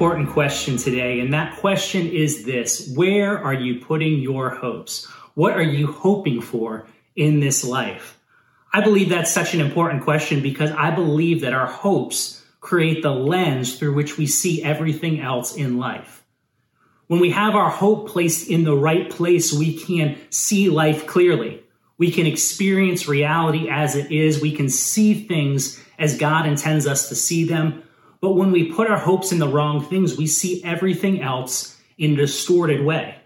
important 0.00 0.30
question 0.30 0.78
today, 0.78 1.20
and 1.20 1.34
that 1.34 1.58
question 1.58 2.06
is 2.06 2.46
this 2.46 2.90
Where 2.96 3.38
are 3.38 3.52
you 3.52 3.84
putting 3.84 4.20
your 4.20 4.48
hopes? 4.48 5.04
What 5.34 5.52
are 5.52 5.62
you 5.62 5.92
hoping 5.92 6.40
for 6.40 6.86
in 7.16 7.40
this 7.40 7.66
life? 7.66 8.18
I 8.72 8.80
believe 8.80 9.10
that's 9.10 9.30
such 9.30 9.52
an 9.52 9.60
important 9.60 10.02
question 10.04 10.40
because 10.42 10.70
I 10.70 10.90
believe 10.90 11.42
that 11.42 11.52
our 11.52 11.66
hopes 11.66 12.42
create 12.60 13.02
the 13.02 13.10
lens 13.10 13.78
through 13.78 13.92
which 13.92 14.16
we 14.16 14.26
see 14.26 14.62
everything 14.62 15.20
else 15.20 15.54
in 15.54 15.76
life. 15.76 16.24
When 17.08 17.20
we 17.20 17.32
have 17.32 17.54
our 17.54 17.68
hope 17.68 18.08
placed 18.08 18.48
in 18.48 18.64
the 18.64 18.76
right 18.76 19.10
place, 19.10 19.52
we 19.52 19.76
can 19.76 20.16
see 20.30 20.70
life 20.70 21.06
clearly. 21.06 21.62
We 21.98 22.10
can 22.10 22.24
experience 22.24 23.06
reality 23.06 23.68
as 23.68 23.96
it 23.96 24.10
is. 24.10 24.40
We 24.40 24.52
can 24.52 24.70
see 24.70 25.12
things 25.26 25.78
as 25.98 26.16
God 26.16 26.46
intends 26.46 26.86
us 26.86 27.10
to 27.10 27.14
see 27.14 27.44
them. 27.44 27.82
But 28.20 28.32
when 28.32 28.52
we 28.52 28.72
put 28.72 28.90
our 28.90 28.98
hopes 28.98 29.32
in 29.32 29.38
the 29.38 29.48
wrong 29.48 29.82
things, 29.82 30.16
we 30.16 30.26
see 30.26 30.62
everything 30.64 31.22
else 31.22 31.78
in 31.96 32.12
a 32.12 32.16
distorted 32.16 32.84
way. 32.84 33.16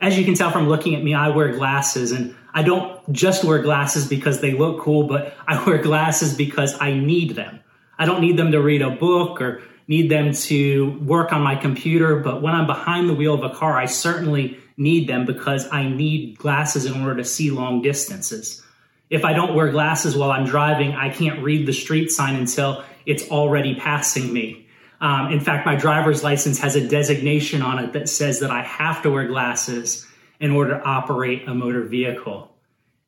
As 0.00 0.16
you 0.18 0.24
can 0.24 0.34
tell 0.34 0.50
from 0.50 0.68
looking 0.68 0.94
at 0.94 1.02
me, 1.02 1.14
I 1.14 1.28
wear 1.28 1.52
glasses 1.52 2.12
and 2.12 2.34
I 2.54 2.62
don't 2.62 3.12
just 3.12 3.44
wear 3.44 3.60
glasses 3.60 4.06
because 4.06 4.40
they 4.40 4.52
look 4.52 4.80
cool, 4.80 5.06
but 5.06 5.34
I 5.46 5.62
wear 5.66 5.78
glasses 5.78 6.34
because 6.34 6.80
I 6.80 6.92
need 6.92 7.34
them. 7.34 7.60
I 7.98 8.06
don't 8.06 8.20
need 8.20 8.36
them 8.36 8.52
to 8.52 8.60
read 8.60 8.82
a 8.82 8.90
book 8.90 9.40
or 9.40 9.62
need 9.88 10.10
them 10.10 10.32
to 10.32 10.98
work 11.00 11.32
on 11.32 11.42
my 11.42 11.56
computer, 11.56 12.16
but 12.16 12.42
when 12.42 12.54
I'm 12.54 12.66
behind 12.66 13.08
the 13.08 13.14
wheel 13.14 13.34
of 13.34 13.42
a 13.42 13.54
car, 13.54 13.76
I 13.76 13.86
certainly 13.86 14.58
need 14.76 15.08
them 15.08 15.24
because 15.24 15.66
I 15.72 15.88
need 15.88 16.38
glasses 16.38 16.84
in 16.84 17.00
order 17.00 17.16
to 17.16 17.24
see 17.24 17.50
long 17.50 17.82
distances. 17.82 18.62
If 19.10 19.24
I 19.24 19.32
don't 19.32 19.54
wear 19.54 19.70
glasses 19.70 20.14
while 20.14 20.30
I'm 20.30 20.44
driving, 20.44 20.92
I 20.92 21.08
can't 21.08 21.42
read 21.42 21.66
the 21.66 21.72
street 21.72 22.10
sign 22.10 22.36
until 22.36 22.84
it's 23.08 23.28
already 23.30 23.74
passing 23.74 24.32
me. 24.32 24.66
Um, 25.00 25.32
in 25.32 25.40
fact, 25.40 25.64
my 25.64 25.76
driver's 25.76 26.22
license 26.22 26.58
has 26.58 26.76
a 26.76 26.86
designation 26.86 27.62
on 27.62 27.78
it 27.78 27.92
that 27.94 28.08
says 28.08 28.40
that 28.40 28.50
I 28.50 28.62
have 28.62 29.02
to 29.02 29.10
wear 29.10 29.26
glasses 29.26 30.06
in 30.38 30.50
order 30.50 30.78
to 30.78 30.82
operate 30.84 31.48
a 31.48 31.54
motor 31.54 31.82
vehicle. 31.82 32.54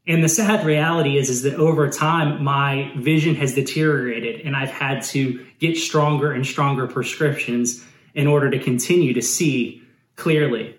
And 0.07 0.25
the 0.25 0.29
sad 0.29 0.65
reality 0.65 1.19
is, 1.19 1.29
is 1.29 1.43
that 1.43 1.55
over 1.55 1.91
time, 1.91 2.43
my 2.43 2.93
vision 2.97 3.35
has 3.37 3.55
deteriorated 3.55 4.41
and 4.47 4.57
I've 4.57 4.71
had 4.71 5.03
to 5.05 5.45
get 5.59 5.77
stronger 5.77 6.33
and 6.33 6.47
stronger 6.47 6.87
prescriptions 6.87 7.85
in 8.15 8.27
order 8.27 8.51
to 8.51 8.59
continue 8.59 9.13
to 9.15 9.23
see 9.23 9.83
clearly. 10.17 10.77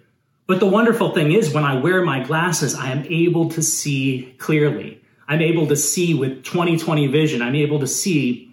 But 0.48 0.60
the 0.60 0.66
wonderful 0.66 1.14
thing 1.14 1.32
is, 1.32 1.54
when 1.54 1.64
I 1.64 1.80
wear 1.80 2.04
my 2.04 2.24
glasses, 2.24 2.74
I 2.74 2.92
am 2.92 3.06
able 3.06 3.50
to 3.52 3.62
see 3.62 4.36
clearly. 4.38 5.02
I'm 5.28 5.42
able 5.42 5.68
to 5.68 5.78
see 5.78 6.14
with 6.14 6.44
2020 6.44 7.08
vision. 7.08 7.42
I'm 7.42 7.56
able 7.56 7.80
to 7.80 7.88
see 7.88 8.51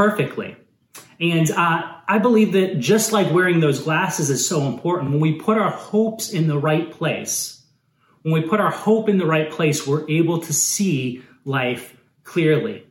perfectly. 0.00 0.56
And 1.20 1.50
uh, 1.50 1.92
I 2.08 2.16
believe 2.20 2.52
that 2.52 2.78
just 2.78 3.12
like 3.12 3.30
wearing 3.30 3.60
those 3.60 3.80
glasses 3.80 4.30
is 4.30 4.48
so 4.48 4.62
important, 4.62 5.10
when 5.10 5.20
we 5.20 5.34
put 5.34 5.58
our 5.58 5.70
hopes 5.70 6.30
in 6.30 6.46
the 6.46 6.56
right 6.56 6.90
place, 6.90 7.62
when 8.22 8.32
we 8.32 8.48
put 8.48 8.60
our 8.60 8.70
hope 8.70 9.10
in 9.10 9.18
the 9.18 9.26
right 9.26 9.50
place, 9.50 9.86
we're 9.86 10.08
able 10.08 10.40
to 10.40 10.54
see 10.54 11.22
life 11.44 11.98
clearly. 12.24 12.86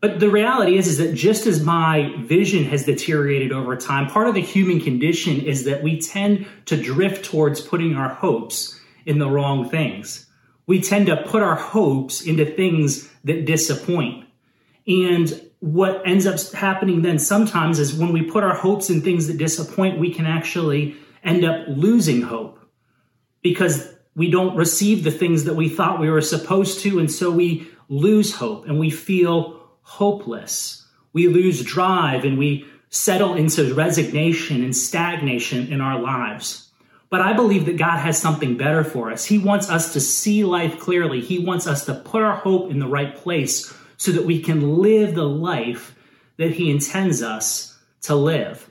But 0.00 0.18
the 0.18 0.30
reality 0.30 0.76
is, 0.76 0.88
is 0.88 0.98
that 0.98 1.14
just 1.14 1.46
as 1.46 1.62
my 1.62 2.12
vision 2.18 2.64
has 2.64 2.86
deteriorated 2.86 3.52
over 3.52 3.76
time, 3.76 4.08
part 4.08 4.26
of 4.26 4.34
the 4.34 4.40
human 4.40 4.80
condition 4.80 5.42
is 5.42 5.62
that 5.66 5.80
we 5.80 6.00
tend 6.00 6.44
to 6.66 6.76
drift 6.76 7.24
towards 7.24 7.60
putting 7.60 7.94
our 7.94 8.08
hopes 8.08 8.80
in 9.06 9.20
the 9.20 9.30
wrong 9.30 9.70
things. 9.70 10.26
We 10.66 10.80
tend 10.80 11.06
to 11.06 11.22
put 11.22 11.44
our 11.44 11.54
hopes 11.54 12.20
into 12.20 12.44
things 12.44 13.08
that 13.22 13.44
disappoint. 13.44 14.26
And 14.88 15.40
what 15.62 16.02
ends 16.04 16.26
up 16.26 16.40
happening 16.54 17.02
then 17.02 17.20
sometimes 17.20 17.78
is 17.78 17.94
when 17.94 18.12
we 18.12 18.20
put 18.20 18.42
our 18.42 18.54
hopes 18.54 18.90
in 18.90 19.00
things 19.00 19.28
that 19.28 19.38
disappoint, 19.38 19.96
we 19.96 20.12
can 20.12 20.26
actually 20.26 20.96
end 21.22 21.44
up 21.44 21.64
losing 21.68 22.20
hope 22.20 22.58
because 23.42 23.88
we 24.16 24.28
don't 24.28 24.56
receive 24.56 25.04
the 25.04 25.12
things 25.12 25.44
that 25.44 25.54
we 25.54 25.68
thought 25.68 26.00
we 26.00 26.10
were 26.10 26.20
supposed 26.20 26.80
to. 26.80 26.98
And 26.98 27.08
so 27.08 27.30
we 27.30 27.68
lose 27.88 28.34
hope 28.34 28.66
and 28.66 28.80
we 28.80 28.90
feel 28.90 29.62
hopeless. 29.82 30.84
We 31.12 31.28
lose 31.28 31.62
drive 31.62 32.24
and 32.24 32.38
we 32.38 32.66
settle 32.90 33.34
into 33.34 33.72
resignation 33.72 34.64
and 34.64 34.74
stagnation 34.74 35.72
in 35.72 35.80
our 35.80 36.00
lives. 36.00 36.72
But 37.08 37.20
I 37.20 37.34
believe 37.34 37.66
that 37.66 37.76
God 37.76 37.98
has 37.98 38.20
something 38.20 38.56
better 38.56 38.82
for 38.82 39.12
us. 39.12 39.24
He 39.24 39.38
wants 39.38 39.70
us 39.70 39.92
to 39.92 40.00
see 40.00 40.42
life 40.42 40.80
clearly. 40.80 41.20
He 41.20 41.38
wants 41.38 41.68
us 41.68 41.84
to 41.84 41.94
put 41.94 42.22
our 42.22 42.34
hope 42.34 42.72
in 42.72 42.80
the 42.80 42.88
right 42.88 43.14
place 43.14 43.72
so 44.02 44.10
that 44.10 44.24
we 44.24 44.42
can 44.42 44.78
live 44.78 45.14
the 45.14 45.22
life 45.22 45.96
that 46.36 46.50
He 46.50 46.72
intends 46.72 47.22
us 47.22 47.78
to 48.00 48.16
live. 48.16 48.68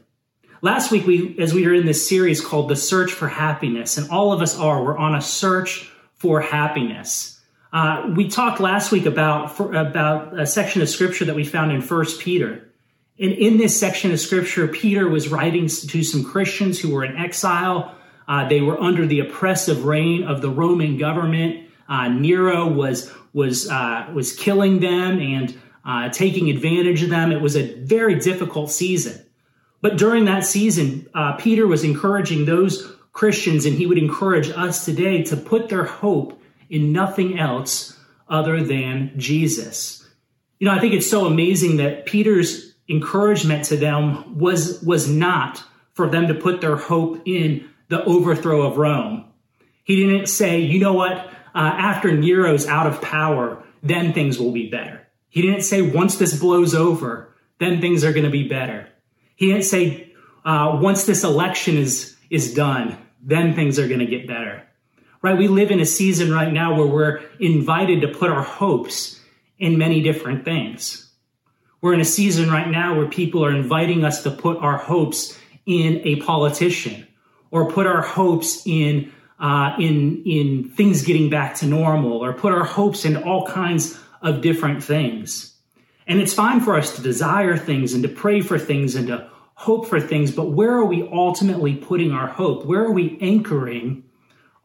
Last 0.62 0.92
week, 0.92 1.08
we, 1.08 1.38
as 1.40 1.54
we 1.54 1.66
were 1.66 1.74
in 1.74 1.86
this 1.86 2.06
series 2.06 2.42
called 2.42 2.68
The 2.68 2.76
Search 2.76 3.14
for 3.14 3.30
Happiness, 3.30 3.98
and 3.98 4.10
all 4.10 4.34
of 4.34 4.42
us 4.42 4.60
are, 4.60 4.84
we're 4.84 4.98
on 4.98 5.16
a 5.16 5.22
search 5.22 5.90
for 6.16 6.42
happiness. 6.42 7.40
Uh, 7.72 8.12
we 8.14 8.28
talked 8.28 8.60
last 8.60 8.92
week 8.92 9.06
about 9.06 9.56
for, 9.56 9.74
about 9.74 10.38
a 10.38 10.46
section 10.46 10.82
of 10.82 10.90
scripture 10.90 11.24
that 11.24 11.36
we 11.36 11.46
found 11.46 11.72
in 11.72 11.82
First 11.82 12.20
Peter. 12.20 12.68
And 13.18 13.32
in 13.32 13.58
this 13.58 13.80
section 13.80 14.12
of 14.12 14.20
scripture, 14.20 14.68
Peter 14.68 15.08
was 15.08 15.30
writing 15.30 15.68
to 15.68 16.04
some 16.04 16.26
Christians 16.26 16.78
who 16.78 16.94
were 16.94 17.06
in 17.06 17.16
exile. 17.16 17.96
Uh, 18.28 18.50
they 18.50 18.60
were 18.60 18.80
under 18.82 19.08
the 19.08 19.22
oppressive 19.22 19.86
reign 19.86 20.26
of 20.26 20.42
the 20.42 20.50
Roman 20.50 20.98
government. 20.98 21.61
Uh, 21.92 22.08
Nero 22.08 22.68
was 22.68 23.12
was 23.34 23.70
uh, 23.70 24.10
was 24.14 24.34
killing 24.34 24.80
them 24.80 25.20
and 25.20 25.60
uh, 25.86 26.10
taking 26.10 26.50
advantage 26.50 27.04
of 27.04 27.10
them. 27.10 27.32
It 27.32 27.42
was 27.42 27.58
a 27.58 27.76
very 27.84 28.16
difficult 28.16 28.72
season. 28.72 29.26
But 29.82 29.98
during 29.98 30.26
that 30.26 30.46
season, 30.46 31.08
uh, 31.14 31.34
Peter 31.34 31.68
was 31.68 31.84
encouraging 31.84 32.46
those 32.46 32.96
Christians, 33.12 33.66
and 33.66 33.76
he 33.76 33.86
would 33.86 33.98
encourage 33.98 34.50
us 34.52 34.86
today 34.86 35.24
to 35.24 35.36
put 35.36 35.70
their 35.70 35.84
hope 35.84 36.42
in 36.70 36.94
nothing 36.94 37.38
else 37.38 37.98
other 38.30 38.64
than 38.64 39.12
Jesus. 39.18 40.08
You 40.60 40.68
know, 40.68 40.74
I 40.74 40.80
think 40.80 40.94
it's 40.94 41.10
so 41.10 41.26
amazing 41.26 41.78
that 41.78 42.06
Peter's 42.06 42.74
encouragement 42.88 43.66
to 43.66 43.76
them 43.76 44.38
was, 44.40 44.82
was 44.84 45.10
not 45.10 45.64
for 45.94 46.08
them 46.08 46.28
to 46.28 46.36
put 46.36 46.62
their 46.62 46.76
hope 46.78 47.22
in 47.26 47.70
the 47.90 48.04
overthrow 48.06 48.62
of 48.62 48.78
Rome. 48.78 49.26
He 49.84 49.96
didn't 49.96 50.28
say, 50.28 50.60
you 50.60 50.80
know 50.80 50.94
what, 50.94 51.30
uh, 51.54 51.60
after 51.60 52.12
Nero's 52.12 52.68
out 52.68 52.88
of 52.88 53.02
power, 53.02 53.64
then 53.84 54.14
things 54.14 54.40
will 54.40 54.52
be 54.52 54.70
better. 54.70 55.08
He 55.30 55.42
didn't 55.42 55.64
say, 55.64 55.82
once 55.82 56.18
this 56.18 56.40
blows 56.40 56.76
over, 56.76 57.34
then 57.60 57.82
things 57.82 58.04
are 58.04 58.12
going 58.14 58.26
to 58.26 58.32
be 58.32 58.48
better. 58.48 58.90
He 59.36 59.48
didn't 59.48 59.64
say, 59.64 60.14
uh, 60.44 60.78
once 60.82 61.06
this 61.06 61.24
election 61.24 61.78
is, 61.78 62.16
is 62.30 62.54
done, 62.54 62.98
then 63.22 63.56
things 63.56 63.80
are 63.80 63.88
going 63.88 64.00
to 64.00 64.06
get 64.06 64.28
better 64.28 64.64
right? 65.22 65.38
We 65.38 65.48
live 65.48 65.72
in 65.72 65.80
a 65.80 65.86
season 65.86 66.32
right 66.32 66.52
now 66.52 66.76
where 66.76 66.88
we're 66.88 67.22
invited 67.40 68.02
to 68.02 68.08
put 68.08 68.30
our 68.30 68.44
hopes 68.44 69.20
in 69.60 69.78
many 69.78 70.02
different 70.02 70.46
things. 70.46 71.10
We're 71.82 71.94
in 71.94 72.02
a 72.02 72.06
season 72.06 72.50
right 72.50 72.70
now 72.70 72.96
where 72.96 73.08
people 73.08 73.44
are 73.46 73.56
inviting 73.56 74.04
us 74.04 74.24
to 74.24 74.32
put 74.32 74.58
our 74.58 74.78
hopes 74.78 75.38
in 75.66 76.02
a 76.04 76.18
politician 76.18 77.08
or 77.52 77.72
put 77.72 77.88
our 77.88 78.02
hopes 78.02 78.66
in 78.66 79.12
uh, 79.42 79.76
in 79.78 80.24
in 80.24 80.70
things 80.70 81.04
getting 81.04 81.30
back 81.30 81.56
to 81.56 81.66
normal 81.66 82.24
or 82.24 82.32
put 82.32 82.54
our 82.54 82.64
hopes 82.64 83.04
in 83.04 83.18
all 83.18 83.46
kinds 83.46 84.00
of 84.22 84.42
different 84.42 84.84
things. 84.84 85.54
And 86.08 86.22
it's 86.22 86.34
fine 86.34 86.62
for 86.62 86.78
us 86.78 86.96
to 86.96 87.02
desire 87.02 87.58
things 87.58 87.94
and 87.94 88.04
to 88.04 88.10
pray 88.10 88.42
for 88.42 88.58
things 88.58 88.96
and 88.96 89.08
to 89.08 89.30
hope 89.54 89.88
for 89.88 90.00
things, 90.00 90.32
but 90.32 90.52
where 90.52 90.72
are 90.72 90.86
we 90.86 91.08
ultimately 91.12 91.76
putting 91.76 92.12
our 92.12 92.28
hope? 92.28 92.66
Where 92.66 92.84
are 92.84 92.92
we 92.92 93.18
anchoring 93.22 94.04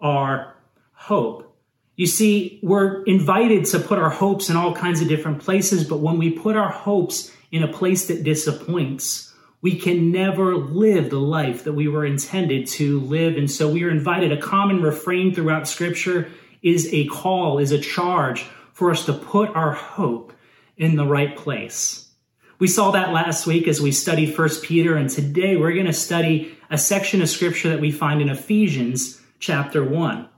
our 0.01 0.57
hope. 0.93 1.57
You 1.97 2.07
see, 2.07 2.61
we're 2.63 3.03
invited 3.05 3.65
to 3.67 3.79
put 3.79 3.99
our 3.99 4.11
hopes 4.11 4.51
in 4.51 4.57
all 4.57 4.75
kinds 4.75 5.01
of 5.01 5.09
different 5.09 5.43
places, 5.43 5.85
but 5.85 6.01
when 6.01 6.19
we 6.19 6.31
put 6.31 6.57
our 6.57 6.71
hopes 6.71 7.33
in 7.51 7.63
a 7.63 7.69
place 7.69 8.09
that 8.09 8.23
disappoints, 8.23 9.26
we 9.61 9.79
can 9.79 10.13
never 10.13 10.57
live 10.57 11.11
the 11.11 11.19
life 11.19 11.65
that 11.65 11.73
we 11.73 11.89
were 11.89 12.05
intended 12.05 12.67
to 12.67 13.01
live. 13.01 13.37
And 13.37 13.51
so 13.51 13.69
we 13.69 13.85
are 13.85 13.91
invited. 13.91 14.33
A 14.33 14.41
common 14.41 14.83
refrain 14.83 15.35
throughout 15.35 15.67
scripture 15.67 16.31
is 16.63 16.89
a 16.93 17.07
call, 17.07 17.59
is 17.59 17.73
a 17.73 17.81
charge 17.81 18.47
for 18.73 18.91
us 18.91 19.07
to 19.07 19.13
put 19.13 19.51
our 19.51 19.73
hope 19.73 20.33
in 20.77 20.97
the 20.97 21.07
right 21.07 21.37
place. 21.37 22.09
We 22.59 22.69
saw 22.69 22.91
that 22.93 23.13
last 23.13 23.47
week 23.47 23.69
as 23.69 23.81
we 23.81 23.93
studied 23.93 24.35
First 24.35 24.63
Peter, 24.63 24.97
and 24.97 25.11
today 25.11 25.57
we're 25.57 25.75
going 25.75 25.87
to 25.87 25.93
study 25.93 26.57
a 26.71 26.79
section 26.79 27.21
of 27.21 27.29
scripture 27.29 27.69
that 27.71 27.81
we 27.81 27.91
find 27.91 28.23
in 28.23 28.31
Ephesians 28.31 29.21
chapter 29.39 29.85
1. 29.85 30.29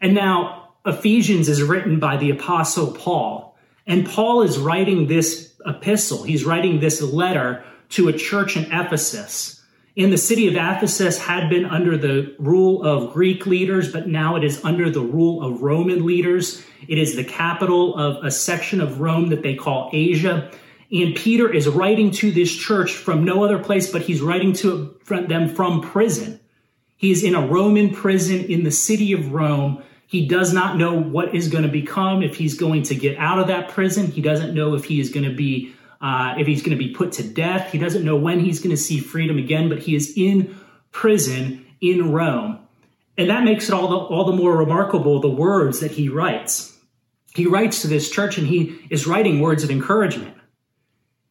And 0.00 0.14
now 0.14 0.70
Ephesians 0.86 1.48
is 1.48 1.62
written 1.62 1.98
by 1.98 2.16
the 2.16 2.30
apostle 2.30 2.92
Paul. 2.92 3.58
And 3.86 4.08
Paul 4.08 4.42
is 4.42 4.58
writing 4.58 5.06
this 5.06 5.54
epistle. 5.66 6.22
He's 6.22 6.44
writing 6.44 6.80
this 6.80 7.02
letter 7.02 7.64
to 7.90 8.08
a 8.08 8.12
church 8.12 8.56
in 8.56 8.64
Ephesus. 8.72 9.62
In 9.96 10.10
the 10.10 10.18
city 10.18 10.46
of 10.46 10.54
Ephesus 10.54 11.18
had 11.18 11.50
been 11.50 11.64
under 11.64 11.98
the 11.98 12.34
rule 12.38 12.82
of 12.84 13.12
Greek 13.12 13.44
leaders, 13.44 13.92
but 13.92 14.08
now 14.08 14.36
it 14.36 14.44
is 14.44 14.64
under 14.64 14.88
the 14.88 15.00
rule 15.00 15.42
of 15.44 15.62
Roman 15.62 16.06
leaders. 16.06 16.62
It 16.88 16.96
is 16.96 17.16
the 17.16 17.24
capital 17.24 17.96
of 17.96 18.24
a 18.24 18.30
section 18.30 18.80
of 18.80 19.00
Rome 19.00 19.28
that 19.30 19.42
they 19.42 19.56
call 19.56 19.90
Asia. 19.92 20.50
And 20.92 21.14
Peter 21.14 21.52
is 21.52 21.68
writing 21.68 22.10
to 22.12 22.30
this 22.30 22.54
church 22.54 22.92
from 22.92 23.24
no 23.24 23.44
other 23.44 23.58
place, 23.58 23.90
but 23.90 24.02
he's 24.02 24.22
writing 24.22 24.52
to 24.54 24.96
them 25.06 25.48
from 25.48 25.82
prison. 25.82 26.40
He's 26.96 27.24
in 27.24 27.34
a 27.34 27.46
Roman 27.46 27.94
prison 27.94 28.44
in 28.44 28.62
the 28.62 28.70
city 28.70 29.12
of 29.12 29.32
Rome. 29.32 29.82
He 30.06 30.26
does 30.26 30.52
not 30.52 30.76
know 30.76 30.94
what 30.94 31.34
is 31.34 31.48
going 31.48 31.64
to 31.64 31.70
become 31.70 32.22
if 32.22 32.36
he's 32.36 32.54
going 32.54 32.82
to 32.84 32.94
get 32.94 33.18
out 33.18 33.38
of 33.38 33.48
that 33.48 33.70
prison. 33.70 34.08
He 34.08 34.20
doesn't 34.20 34.54
know 34.54 34.74
if 34.74 34.84
he 34.84 35.00
is 35.00 35.10
going 35.10 35.28
to 35.28 35.34
be 35.34 35.74
uh, 36.00 36.34
if 36.38 36.46
he's 36.46 36.62
going 36.62 36.76
to 36.76 36.82
be 36.82 36.94
put 36.94 37.12
to 37.12 37.22
death. 37.22 37.72
He 37.72 37.78
doesn't 37.78 38.04
know 38.04 38.16
when 38.16 38.40
he's 38.40 38.60
going 38.60 38.70
to 38.70 38.76
see 38.76 39.00
freedom 39.00 39.38
again. 39.38 39.68
But 39.68 39.80
he 39.80 39.94
is 39.94 40.14
in 40.16 40.58
prison 40.92 41.66
in 41.80 42.12
Rome, 42.12 42.58
and 43.16 43.30
that 43.30 43.44
makes 43.44 43.68
it 43.68 43.74
all 43.74 43.88
the 43.88 43.96
all 43.96 44.24
the 44.24 44.36
more 44.36 44.56
remarkable 44.56 45.20
the 45.20 45.28
words 45.28 45.80
that 45.80 45.92
he 45.92 46.08
writes. 46.08 46.76
He 47.34 47.46
writes 47.46 47.82
to 47.82 47.88
this 47.88 48.10
church, 48.10 48.38
and 48.38 48.46
he 48.46 48.78
is 48.90 49.06
writing 49.06 49.40
words 49.40 49.62
of 49.62 49.70
encouragement. 49.70 50.36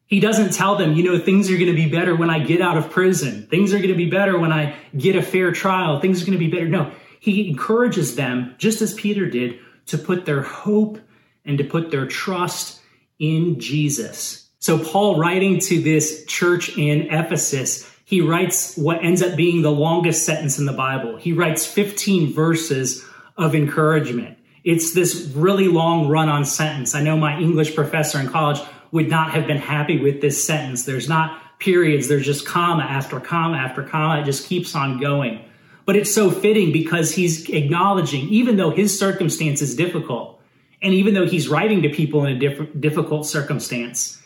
He 0.06 0.18
doesn't 0.18 0.52
tell 0.52 0.74
them, 0.74 0.94
you 0.94 1.04
know, 1.04 1.18
things 1.20 1.50
are 1.50 1.56
going 1.56 1.68
to 1.68 1.72
be 1.72 1.88
better 1.88 2.16
when 2.16 2.30
I 2.30 2.40
get 2.40 2.60
out 2.60 2.76
of 2.76 2.90
prison. 2.90 3.46
Things 3.48 3.72
are 3.72 3.76
going 3.76 3.90
to 3.90 3.94
be 3.94 4.10
better 4.10 4.36
when 4.36 4.52
I 4.52 4.74
get 4.96 5.14
a 5.14 5.22
fair 5.22 5.52
trial. 5.52 6.00
Things 6.00 6.20
are 6.20 6.26
going 6.26 6.36
to 6.36 6.44
be 6.44 6.50
better. 6.50 6.66
No, 6.66 6.90
he 7.20 7.48
encourages 7.48 8.16
them, 8.16 8.56
just 8.58 8.82
as 8.82 8.94
Peter 8.94 9.26
did, 9.26 9.60
to 9.86 9.98
put 9.98 10.24
their 10.24 10.42
hope 10.42 10.98
and 11.44 11.58
to 11.58 11.64
put 11.64 11.90
their 11.90 12.06
trust 12.06 12.80
in 13.20 13.60
Jesus. 13.60 14.39
So, 14.60 14.78
Paul, 14.78 15.18
writing 15.18 15.58
to 15.60 15.80
this 15.80 16.22
church 16.26 16.76
in 16.76 17.10
Ephesus, 17.10 17.90
he 18.04 18.20
writes 18.20 18.76
what 18.76 19.02
ends 19.02 19.22
up 19.22 19.34
being 19.34 19.62
the 19.62 19.72
longest 19.72 20.26
sentence 20.26 20.58
in 20.58 20.66
the 20.66 20.72
Bible. 20.74 21.16
He 21.16 21.32
writes 21.32 21.66
15 21.66 22.34
verses 22.34 23.02
of 23.38 23.54
encouragement. 23.54 24.36
It's 24.62 24.92
this 24.92 25.32
really 25.34 25.68
long 25.68 26.08
run 26.08 26.28
on 26.28 26.44
sentence. 26.44 26.94
I 26.94 27.02
know 27.02 27.16
my 27.16 27.38
English 27.38 27.74
professor 27.74 28.20
in 28.20 28.28
college 28.28 28.60
would 28.92 29.08
not 29.08 29.30
have 29.30 29.46
been 29.46 29.56
happy 29.56 29.98
with 29.98 30.20
this 30.20 30.44
sentence. 30.44 30.84
There's 30.84 31.08
not 31.08 31.58
periods, 31.58 32.08
there's 32.08 32.26
just 32.26 32.46
comma 32.46 32.82
after 32.82 33.18
comma 33.18 33.56
after 33.56 33.82
comma. 33.82 34.20
It 34.20 34.24
just 34.24 34.46
keeps 34.46 34.74
on 34.74 35.00
going. 35.00 35.42
But 35.86 35.96
it's 35.96 36.14
so 36.14 36.30
fitting 36.30 36.70
because 36.70 37.12
he's 37.12 37.48
acknowledging, 37.48 38.28
even 38.28 38.56
though 38.56 38.70
his 38.70 38.98
circumstance 38.98 39.62
is 39.62 39.74
difficult, 39.74 40.38
and 40.82 40.92
even 40.92 41.14
though 41.14 41.26
he's 41.26 41.48
writing 41.48 41.80
to 41.82 41.88
people 41.88 42.26
in 42.26 42.36
a 42.36 42.38
diff- 42.38 42.68
difficult 42.78 43.26
circumstance, 43.26 44.19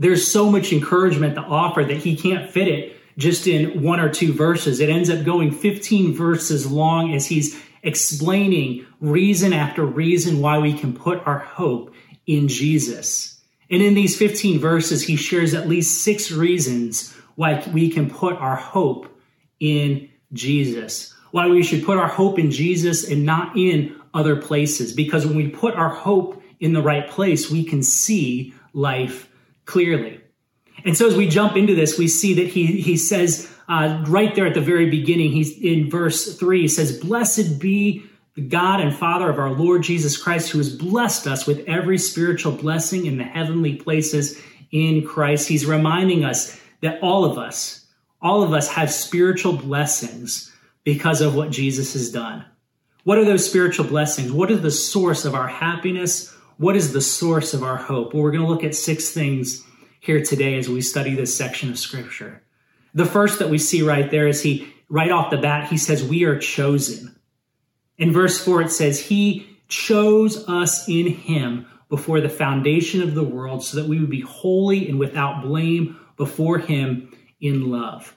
there's 0.00 0.26
so 0.26 0.50
much 0.50 0.72
encouragement 0.72 1.34
to 1.34 1.42
offer 1.42 1.84
that 1.84 1.98
he 1.98 2.16
can't 2.16 2.50
fit 2.50 2.66
it 2.66 2.96
just 3.18 3.46
in 3.46 3.82
one 3.82 4.00
or 4.00 4.08
two 4.08 4.32
verses. 4.32 4.80
It 4.80 4.88
ends 4.88 5.10
up 5.10 5.24
going 5.24 5.52
15 5.52 6.14
verses 6.14 6.70
long 6.70 7.14
as 7.14 7.26
he's 7.26 7.60
explaining 7.82 8.86
reason 9.00 9.52
after 9.52 9.84
reason 9.84 10.40
why 10.40 10.58
we 10.58 10.72
can 10.72 10.94
put 10.94 11.24
our 11.26 11.38
hope 11.38 11.94
in 12.26 12.48
Jesus. 12.48 13.40
And 13.70 13.82
in 13.82 13.92
these 13.92 14.16
15 14.16 14.58
verses, 14.58 15.02
he 15.02 15.16
shares 15.16 15.52
at 15.52 15.68
least 15.68 16.02
six 16.02 16.32
reasons 16.32 17.14
why 17.34 17.62
we 17.72 17.90
can 17.90 18.10
put 18.10 18.36
our 18.36 18.56
hope 18.56 19.06
in 19.60 20.08
Jesus. 20.32 21.14
Why 21.30 21.46
we 21.46 21.62
should 21.62 21.84
put 21.84 21.98
our 21.98 22.08
hope 22.08 22.38
in 22.38 22.50
Jesus 22.50 23.08
and 23.08 23.26
not 23.26 23.54
in 23.56 23.94
other 24.14 24.36
places. 24.36 24.94
Because 24.94 25.26
when 25.26 25.36
we 25.36 25.48
put 25.48 25.74
our 25.74 25.90
hope 25.90 26.42
in 26.58 26.72
the 26.72 26.82
right 26.82 27.08
place, 27.08 27.50
we 27.50 27.64
can 27.64 27.82
see 27.82 28.54
life 28.72 29.29
clearly. 29.64 30.20
And 30.84 30.96
so 30.96 31.06
as 31.06 31.16
we 31.16 31.28
jump 31.28 31.56
into 31.56 31.74
this, 31.74 31.98
we 31.98 32.08
see 32.08 32.34
that 32.34 32.48
he, 32.48 32.66
he 32.80 32.96
says 32.96 33.50
uh, 33.68 34.02
right 34.08 34.34
there 34.34 34.46
at 34.46 34.54
the 34.54 34.60
very 34.60 34.90
beginning, 34.90 35.30
he's 35.30 35.56
in 35.58 35.88
verse 35.88 36.36
three, 36.36 36.62
he 36.62 36.68
says, 36.68 36.98
Blessed 36.98 37.60
be 37.60 38.04
the 38.34 38.42
God 38.42 38.80
and 38.80 38.94
Father 38.94 39.28
of 39.28 39.38
our 39.38 39.50
Lord 39.50 39.82
Jesus 39.82 40.20
Christ, 40.20 40.50
who 40.50 40.58
has 40.58 40.74
blessed 40.74 41.26
us 41.26 41.46
with 41.46 41.68
every 41.68 41.98
spiritual 41.98 42.52
blessing 42.52 43.06
in 43.06 43.18
the 43.18 43.24
heavenly 43.24 43.76
places 43.76 44.40
in 44.72 45.06
Christ. 45.06 45.48
He's 45.48 45.66
reminding 45.66 46.24
us 46.24 46.58
that 46.80 47.00
all 47.02 47.24
of 47.24 47.38
us, 47.38 47.86
all 48.22 48.42
of 48.42 48.52
us 48.52 48.68
have 48.68 48.90
spiritual 48.90 49.52
blessings 49.52 50.52
because 50.84 51.20
of 51.20 51.34
what 51.34 51.50
Jesus 51.50 51.92
has 51.92 52.10
done. 52.10 52.44
What 53.04 53.18
are 53.18 53.24
those 53.24 53.48
spiritual 53.48 53.86
blessings? 53.86 54.32
What 54.32 54.50
is 54.50 54.60
the 54.62 54.70
source 54.70 55.24
of 55.24 55.34
our 55.34 55.48
happiness? 55.48 56.34
What 56.60 56.76
is 56.76 56.92
the 56.92 57.00
source 57.00 57.54
of 57.54 57.62
our 57.62 57.78
hope? 57.78 58.12
Well, 58.12 58.22
we're 58.22 58.32
going 58.32 58.44
to 58.44 58.46
look 58.46 58.64
at 58.64 58.74
six 58.74 59.12
things 59.12 59.64
here 59.98 60.22
today 60.22 60.58
as 60.58 60.68
we 60.68 60.82
study 60.82 61.14
this 61.14 61.34
section 61.34 61.70
of 61.70 61.78
scripture. 61.78 62.42
The 62.92 63.06
first 63.06 63.38
that 63.38 63.48
we 63.48 63.56
see 63.56 63.80
right 63.80 64.10
there 64.10 64.28
is 64.28 64.42
he, 64.42 64.70
right 64.90 65.10
off 65.10 65.30
the 65.30 65.38
bat, 65.38 65.70
he 65.70 65.78
says, 65.78 66.04
We 66.04 66.24
are 66.24 66.38
chosen. 66.38 67.18
In 67.96 68.12
verse 68.12 68.44
4, 68.44 68.60
it 68.60 68.70
says, 68.70 69.00
He 69.00 69.48
chose 69.68 70.46
us 70.50 70.86
in 70.86 71.06
Him 71.06 71.64
before 71.88 72.20
the 72.20 72.28
foundation 72.28 73.00
of 73.00 73.14
the 73.14 73.24
world 73.24 73.64
so 73.64 73.78
that 73.78 73.88
we 73.88 73.98
would 73.98 74.10
be 74.10 74.20
holy 74.20 74.86
and 74.86 74.98
without 74.98 75.40
blame 75.40 75.98
before 76.18 76.58
Him 76.58 77.16
in 77.40 77.70
love. 77.70 78.14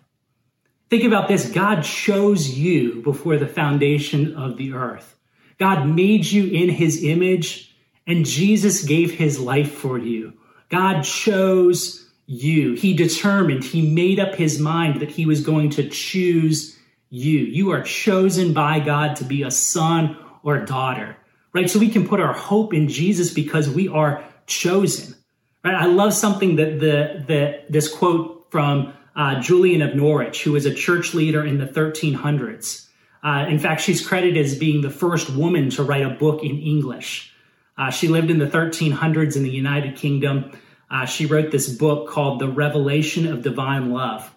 Think 0.89 1.06
about 1.06 1.30
this 1.30 1.50
God 1.50 1.84
chose 1.84 2.50
you 2.50 3.01
before 3.04 3.38
the 3.38 3.48
foundation 3.48 4.36
of 4.36 4.57
the 4.57 4.74
earth. 4.74 5.16
God 5.60 5.88
made 5.88 6.25
you 6.25 6.48
in 6.48 6.68
His 6.68 7.06
image, 7.06 7.73
and 8.06 8.26
Jesus 8.26 8.84
gave 8.84 9.12
His 9.12 9.40
life 9.40 9.72
for 9.72 9.98
you. 9.98 10.34
God 10.70 11.04
chose 11.04 12.10
you. 12.26 12.74
He 12.74 12.94
determined, 12.94 13.64
He 13.64 13.88
made 13.94 14.20
up 14.20 14.36
His 14.36 14.60
mind 14.60 15.02
that 15.02 15.12
He 15.12 15.26
was 15.26 15.42
going 15.42 15.72
to 15.72 15.90
choose 15.90 16.78
you. 17.10 17.40
You 17.40 17.72
are 17.72 17.82
chosen 17.82 18.54
by 18.54 18.80
God 18.80 19.18
to 19.18 19.24
be 19.24 19.44
a 19.44 19.52
son 19.52 20.18
or 20.42 20.56
a 20.56 20.66
daughter, 20.66 21.16
right? 21.54 21.70
So 21.70 21.80
we 21.80 21.90
can 21.90 22.08
put 22.08 22.20
our 22.20 22.34
hope 22.34 22.74
in 22.74 22.88
Jesus 22.88 23.34
because 23.34 23.70
we 23.70 23.88
are 23.88 24.24
chosen, 24.48 25.16
right? 25.64 25.76
I 25.76 25.86
love 25.86 26.14
something 26.14 26.58
that 26.58 26.80
the, 26.80 27.24
the 27.28 27.62
this 27.70 27.94
quote 27.94 28.48
from 28.50 28.94
uh, 29.16 29.40
Julian 29.42 29.82
of 29.82 29.96
Norwich, 29.96 30.44
who 30.44 30.52
was 30.52 30.66
a 30.66 30.74
church 30.74 31.14
leader 31.14 31.46
in 31.46 31.58
the 31.58 31.66
1300s. 31.66 32.88
Uh, 33.24 33.46
in 33.48 33.58
fact, 33.58 33.82
she's 33.82 34.06
credited 34.06 34.38
as 34.38 34.58
being 34.58 34.82
the 34.82 34.89
first 34.89 35.30
woman 35.30 35.70
to 35.72 35.84
write 35.84 36.06
a 36.06 36.10
book 36.10 36.44
in 36.44 36.60
English. 36.60 37.33
Uh, 37.77 37.89
she 37.89 38.08
lived 38.08 38.30
in 38.30 38.39
the 38.39 38.48
1300s 38.48 39.36
in 39.36 39.44
the 39.44 39.50
United 39.50 39.96
Kingdom. 39.96 40.51
Uh, 40.89 41.06
she 41.06 41.25
wrote 41.25 41.51
this 41.51 41.70
book 41.70 42.10
called 42.10 42.39
The 42.39 42.48
Revelation 42.48 43.27
of 43.27 43.42
Divine 43.42 43.92
Love. 43.92 44.34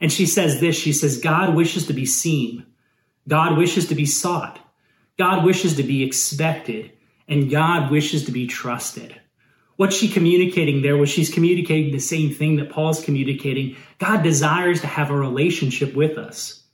And 0.00 0.12
she 0.12 0.26
says 0.26 0.60
this 0.60 0.76
she 0.76 0.92
says, 0.92 1.18
God 1.18 1.54
wishes 1.54 1.86
to 1.88 1.92
be 1.92 2.06
seen, 2.06 2.64
God 3.26 3.58
wishes 3.58 3.88
to 3.88 3.94
be 3.94 4.06
sought, 4.06 4.58
God 5.18 5.44
wishes 5.44 5.76
to 5.76 5.82
be 5.82 6.04
expected, 6.04 6.92
and 7.26 7.50
God 7.50 7.90
wishes 7.90 8.24
to 8.24 8.32
be 8.32 8.46
trusted. 8.46 9.20
What's 9.76 9.96
she 9.96 10.08
communicating 10.08 10.82
there 10.82 10.96
was 10.96 11.08
she's 11.08 11.32
communicating 11.32 11.92
the 11.92 12.00
same 12.00 12.34
thing 12.34 12.56
that 12.56 12.70
Paul's 12.70 13.04
communicating. 13.04 13.76
God 13.98 14.24
desires 14.24 14.80
to 14.80 14.88
have 14.88 15.10
a 15.10 15.16
relationship 15.16 15.94
with 15.94 16.18
us. 16.18 16.64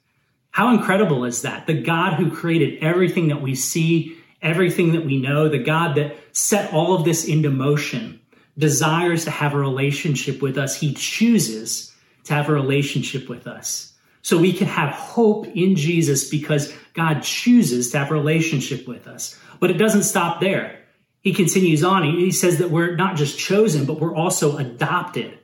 How 0.51 0.73
incredible 0.73 1.25
is 1.25 1.43
that? 1.43 1.67
The 1.67 1.83
God 1.83 2.15
who 2.15 2.31
created 2.31 2.83
everything 2.83 3.29
that 3.29 3.43
we 3.43 3.55
see, 3.57 4.17
everything 4.45 4.93
that 4.93 5.05
we 5.05 5.19
know, 5.19 5.49
the 5.49 5.59
God 5.59 5.97
that 5.97 6.17
set 6.33 6.73
all 6.73 6.95
of 6.95 7.05
this 7.05 7.25
into 7.25 7.51
motion, 7.51 8.21
desires 8.57 9.25
to 9.25 9.31
have 9.31 9.55
a 9.55 9.59
relationship 9.59 10.41
with 10.41 10.59
us. 10.59 10.79
He 10.79 10.95
chooses 10.95 11.93
to 12.25 12.35
have 12.35 12.49
a 12.49 12.53
relationship 12.53 13.29
with 13.29 13.47
us. 13.47 13.93
So 14.23 14.39
we 14.39 14.53
can 14.53 14.69
have 14.69 14.91
hope 14.91 15.47
in 15.49 15.77
Jesus 15.77 16.29
because 16.29 16.73
God 16.95 17.23
chooses 17.23 17.91
to 17.91 17.99
have 17.99 18.11
a 18.11 18.15
relationship 18.15 18.87
with 18.87 19.07
us. 19.07 19.39
But 19.61 19.71
it 19.71 19.75
doesn't 19.75 20.05
stop 20.05 20.41
there. 20.41 20.81
He 21.21 21.35
continues 21.35 21.83
on. 21.83 22.05
He 22.05 22.31
says 22.31 22.59
that 22.59 22.71
we're 22.71 22.97
not 22.97 23.17
just 23.17 23.39
chosen, 23.39 23.87
but 23.87 24.01
we're 24.01 24.15
also 24.15 24.57
adopted. 24.57 25.39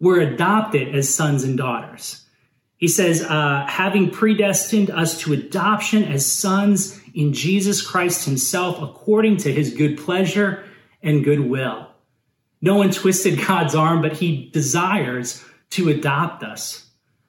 We're 0.00 0.20
adopted 0.20 0.94
as 0.94 1.12
sons 1.12 1.44
and 1.44 1.56
daughters. 1.56 2.24
He 2.78 2.88
says, 2.88 3.22
uh, 3.22 3.64
having 3.66 4.10
predestined 4.10 4.90
us 4.90 5.18
to 5.20 5.32
adoption 5.32 6.04
as 6.04 6.26
sons 6.26 7.00
in 7.16 7.32
Jesus 7.32 7.84
Christ 7.84 8.26
himself 8.26 8.80
according 8.80 9.38
to 9.38 9.52
his 9.52 9.72
good 9.74 9.96
pleasure 9.96 10.62
and 11.02 11.24
good 11.24 11.40
will. 11.40 11.88
No 12.60 12.76
one 12.76 12.90
twisted 12.90 13.44
God's 13.46 13.74
arm, 13.74 14.02
but 14.02 14.12
he 14.12 14.50
desires 14.52 15.42
to 15.70 15.88
adopt 15.88 16.44
us. 16.44 16.84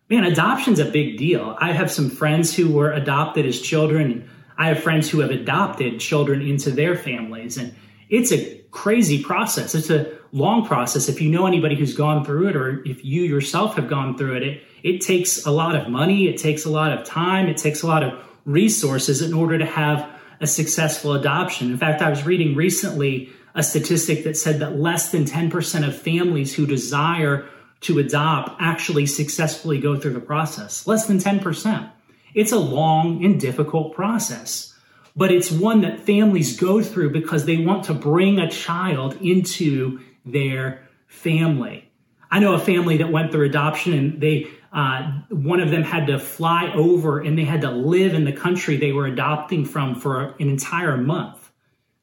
Man, 0.09 0.25
adoption's 0.25 0.79
a 0.79 0.85
big 0.85 1.17
deal. 1.17 1.55
I 1.59 1.71
have 1.71 1.89
some 1.89 2.09
friends 2.09 2.55
who 2.55 2.69
were 2.69 2.91
adopted 2.91 3.45
as 3.45 3.59
children. 3.59 4.29
I 4.57 4.67
have 4.67 4.83
friends 4.83 5.09
who 5.09 5.19
have 5.21 5.31
adopted 5.31 5.99
children 5.99 6.41
into 6.41 6.69
their 6.69 6.95
families. 6.95 7.57
And 7.57 7.73
it's 8.09 8.31
a 8.31 8.57
crazy 8.71 9.23
process. 9.23 9.73
It's 9.73 9.89
a 9.89 10.17
long 10.31 10.65
process. 10.65 11.09
If 11.09 11.21
you 11.21 11.29
know 11.29 11.45
anybody 11.45 11.75
who's 11.75 11.95
gone 11.95 12.23
through 12.25 12.49
it, 12.49 12.55
or 12.55 12.83
if 12.85 13.03
you 13.03 13.23
yourself 13.23 13.75
have 13.75 13.89
gone 13.89 14.17
through 14.17 14.37
it, 14.37 14.43
it, 14.43 14.63
it 14.83 15.01
takes 15.01 15.45
a 15.45 15.51
lot 15.51 15.75
of 15.75 15.89
money, 15.89 16.27
it 16.27 16.37
takes 16.37 16.65
a 16.65 16.69
lot 16.69 16.91
of 16.91 17.05
time, 17.05 17.47
it 17.47 17.57
takes 17.57 17.81
a 17.81 17.87
lot 17.87 18.03
of 18.03 18.13
resources 18.47 19.21
in 19.21 19.33
order 19.33 19.59
to 19.59 19.65
have 19.65 20.09
a 20.39 20.47
successful 20.47 21.13
adoption. 21.13 21.69
In 21.69 21.77
fact, 21.77 22.01
I 22.01 22.09
was 22.09 22.25
reading 22.25 22.55
recently 22.55 23.29
a 23.53 23.61
statistic 23.61 24.23
that 24.23 24.37
said 24.37 24.59
that 24.59 24.79
less 24.79 25.11
than 25.11 25.25
10% 25.25 25.87
of 25.87 25.95
families 25.95 26.55
who 26.55 26.65
desire 26.65 27.45
to 27.81 27.99
adopt 27.99 28.59
actually 28.59 29.05
successfully 29.05 29.79
go 29.79 29.99
through 29.99 30.13
the 30.13 30.19
process. 30.19 30.87
Less 30.87 31.05
than 31.07 31.19
10%. 31.19 31.91
It's 32.33 32.51
a 32.51 32.57
long 32.57 33.23
and 33.25 33.39
difficult 33.39 33.93
process, 33.93 34.73
but 35.15 35.31
it's 35.31 35.51
one 35.51 35.81
that 35.81 35.99
families 35.99 36.59
go 36.59 36.81
through 36.81 37.11
because 37.11 37.45
they 37.45 37.57
want 37.57 37.83
to 37.85 37.93
bring 37.93 38.39
a 38.39 38.49
child 38.49 39.17
into 39.21 39.99
their 40.25 40.87
family. 41.07 41.86
I 42.29 42.39
know 42.39 42.53
a 42.53 42.59
family 42.59 42.97
that 42.97 43.11
went 43.11 43.31
through 43.31 43.45
adoption 43.45 43.93
and 43.93 44.21
they 44.21 44.47
uh, 44.71 45.11
one 45.29 45.59
of 45.59 45.71
them 45.71 45.83
had 45.83 46.07
to 46.07 46.19
fly 46.19 46.71
over 46.73 47.19
and 47.19 47.37
they 47.37 47.45
had 47.45 47.61
to 47.61 47.71
live 47.71 48.13
in 48.13 48.25
the 48.25 48.33
country 48.33 48.77
they 48.77 48.91
were 48.91 49.07
adopting 49.07 49.65
from 49.65 49.95
for 49.95 50.35
an 50.39 50.49
entire 50.49 50.97
month. 50.97 51.49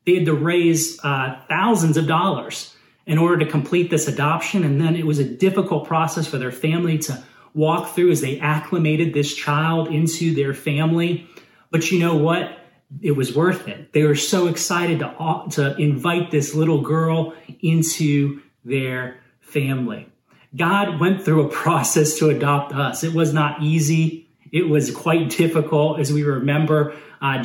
They 0.07 0.17
had 0.17 0.27
to 0.27 0.35
raise 0.35 0.99
uh, 1.05 1.41
thousands 1.49 1.97
of 1.97 2.07
dollars 2.07 2.75
in 3.07 3.19
order 3.19 3.45
to 3.45 3.51
complete 3.51 3.91
this 3.91 4.09
adoption. 4.09 4.65
And 4.65 4.81
then 4.81 4.97
it 4.97 5.07
was 5.07 5.19
a 5.19 5.25
difficult 5.25 5.87
process 5.87 6.27
for 6.27 6.39
their 6.39 6.53
family 6.53 6.99
to 6.99 7.23
walk 7.55 7.95
through 7.95 8.11
as 8.11 8.21
they 8.21 8.41
acclimated 8.41 9.15
this 9.15 9.35
child 9.35 9.89
into 9.89 10.35
their 10.35 10.55
family. 10.55 11.29
But 11.71 11.91
you 11.91 11.99
know 11.99 12.17
what? 12.17 12.59
It 13.01 13.13
was 13.13 13.35
worth 13.35 13.69
it. 13.69 13.93
They 13.93 14.05
were 14.05 14.15
so 14.15 14.47
excited 14.47 15.01
to, 15.01 15.45
to 15.53 15.77
invite 15.77 16.31
this 16.31 16.55
little 16.55 16.81
girl 16.81 17.35
into 17.61 18.43
their 18.65 19.21
family. 19.41 20.09
God 20.55 21.01
went 21.01 21.25
through 21.25 21.47
a 21.47 21.51
process 21.51 22.19
to 22.19 22.29
adopt 22.29 22.73
us. 22.73 23.03
It 23.03 23.13
was 23.13 23.33
not 23.33 23.63
easy. 23.63 24.29
It 24.53 24.69
was 24.69 24.91
quite 24.95 25.31
difficult 25.31 25.99
as 25.99 26.13
we 26.13 26.23
remember 26.23 26.95
uh, 27.21 27.43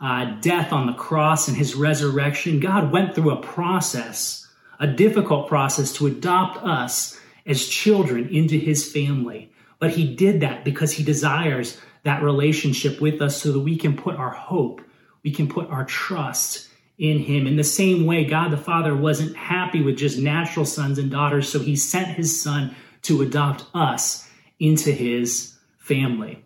uh, 0.00 0.24
death 0.40 0.72
on 0.72 0.86
the 0.86 0.94
cross 0.94 1.46
and 1.46 1.56
his 1.56 1.74
resurrection. 1.74 2.58
God 2.58 2.90
went 2.90 3.14
through 3.14 3.30
a 3.30 3.42
process, 3.42 4.48
a 4.80 4.86
difficult 4.86 5.48
process 5.48 5.92
to 5.92 6.06
adopt 6.06 6.64
us 6.64 7.20
as 7.46 7.66
children 7.66 8.28
into 8.28 8.56
his 8.56 8.90
family. 8.90 9.52
But 9.78 9.90
he 9.90 10.14
did 10.14 10.40
that 10.40 10.64
because 10.64 10.92
he 10.92 11.04
desires 11.04 11.78
that 12.02 12.22
relationship 12.22 13.00
with 13.00 13.20
us 13.20 13.40
so 13.40 13.52
that 13.52 13.60
we 13.60 13.76
can 13.76 13.96
put 13.96 14.16
our 14.16 14.30
hope, 14.30 14.80
we 15.22 15.30
can 15.30 15.48
put 15.48 15.68
our 15.68 15.84
trust 15.84 16.69
in 17.00 17.18
him. 17.18 17.46
In 17.46 17.56
the 17.56 17.64
same 17.64 18.04
way, 18.04 18.24
God 18.24 18.52
the 18.52 18.58
Father 18.58 18.94
wasn't 18.94 19.34
happy 19.34 19.82
with 19.82 19.96
just 19.96 20.18
natural 20.18 20.66
sons 20.66 20.98
and 20.98 21.10
daughters, 21.10 21.48
so 21.48 21.58
he 21.58 21.74
sent 21.74 22.08
his 22.08 22.40
son 22.40 22.76
to 23.02 23.22
adopt 23.22 23.64
us 23.74 24.28
into 24.60 24.92
his 24.92 25.56
family. 25.78 26.44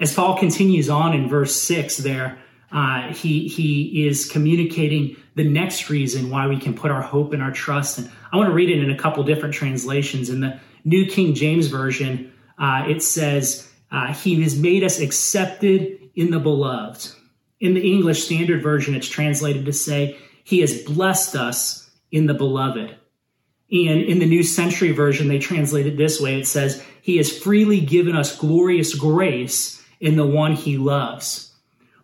As 0.00 0.14
Paul 0.14 0.38
continues 0.38 0.88
on 0.88 1.12
in 1.12 1.28
verse 1.28 1.54
6 1.54 1.98
there, 1.98 2.38
uh, 2.72 3.12
he, 3.12 3.48
he 3.48 4.06
is 4.08 4.26
communicating 4.26 5.14
the 5.34 5.44
next 5.44 5.90
reason 5.90 6.30
why 6.30 6.46
we 6.46 6.58
can 6.58 6.72
put 6.72 6.90
our 6.90 7.02
hope 7.02 7.34
and 7.34 7.42
our 7.42 7.52
trust. 7.52 7.98
And 7.98 8.10
I 8.32 8.38
want 8.38 8.48
to 8.48 8.54
read 8.54 8.70
it 8.70 8.82
in 8.82 8.90
a 8.90 8.96
couple 8.96 9.22
different 9.24 9.54
translations. 9.54 10.30
In 10.30 10.40
the 10.40 10.58
New 10.86 11.04
King 11.04 11.34
James 11.34 11.66
Version, 11.66 12.32
uh, 12.58 12.86
it 12.88 13.02
says, 13.02 13.70
uh, 13.90 14.14
He 14.14 14.40
has 14.42 14.58
made 14.58 14.82
us 14.82 15.00
accepted 15.00 15.98
in 16.14 16.30
the 16.30 16.40
beloved. 16.40 17.12
In 17.62 17.74
the 17.74 17.92
English 17.92 18.24
Standard 18.24 18.60
Version, 18.60 18.96
it's 18.96 19.08
translated 19.08 19.66
to 19.66 19.72
say, 19.72 20.18
He 20.42 20.58
has 20.62 20.82
blessed 20.82 21.36
us 21.36 21.88
in 22.10 22.26
the 22.26 22.34
beloved. 22.34 22.96
And 23.70 24.02
in 24.02 24.18
the 24.18 24.26
New 24.26 24.42
Century 24.42 24.90
Version, 24.90 25.28
they 25.28 25.38
translate 25.38 25.86
it 25.86 25.96
this 25.96 26.20
way 26.20 26.40
it 26.40 26.48
says, 26.48 26.84
He 27.02 27.18
has 27.18 27.30
freely 27.30 27.80
given 27.80 28.16
us 28.16 28.36
glorious 28.36 28.94
grace 28.96 29.80
in 30.00 30.16
the 30.16 30.26
one 30.26 30.54
He 30.54 30.76
loves. 30.76 31.54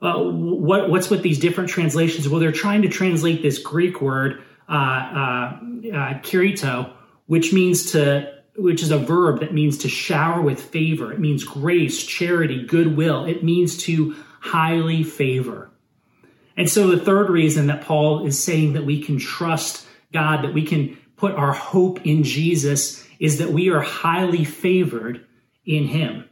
Uh, 0.00 0.22
what, 0.22 0.90
what's 0.90 1.10
with 1.10 1.22
these 1.22 1.40
different 1.40 1.70
translations? 1.70 2.28
Well, 2.28 2.38
they're 2.38 2.52
trying 2.52 2.82
to 2.82 2.88
translate 2.88 3.42
this 3.42 3.58
Greek 3.58 4.00
word, 4.00 4.40
uh, 4.68 4.72
uh, 4.72 4.76
uh 4.76 6.20
kirito, 6.20 6.92
which 7.26 7.52
means 7.52 7.90
to 7.92 8.32
which 8.54 8.82
is 8.82 8.92
a 8.92 8.98
verb 8.98 9.40
that 9.40 9.52
means 9.52 9.78
to 9.78 9.88
shower 9.88 10.40
with 10.40 10.60
favor. 10.60 11.12
It 11.12 11.18
means 11.18 11.42
grace, 11.42 12.04
charity, 12.04 12.64
goodwill. 12.64 13.24
It 13.24 13.42
means 13.42 13.76
to 13.84 14.16
highly 14.40 15.02
favor. 15.02 15.71
And 16.57 16.68
so 16.68 16.88
the 16.88 17.02
third 17.02 17.30
reason 17.30 17.68
that 17.68 17.83
Paul 17.83 18.26
is 18.26 18.42
saying 18.42 18.73
that 18.73 18.85
we 18.85 19.00
can 19.00 19.18
trust 19.18 19.87
God, 20.12 20.42
that 20.42 20.54
we 20.54 20.64
can 20.64 20.99
put 21.16 21.35
our 21.35 21.52
hope 21.52 22.04
in 22.04 22.25
Jesus, 22.25 23.07
is 23.18 23.38
that 23.38 23.50
we 23.50 23.71
are 23.71 23.80
highly 23.80 24.45
favored 24.45 25.25
in 25.64 25.87
Him. 25.87 26.28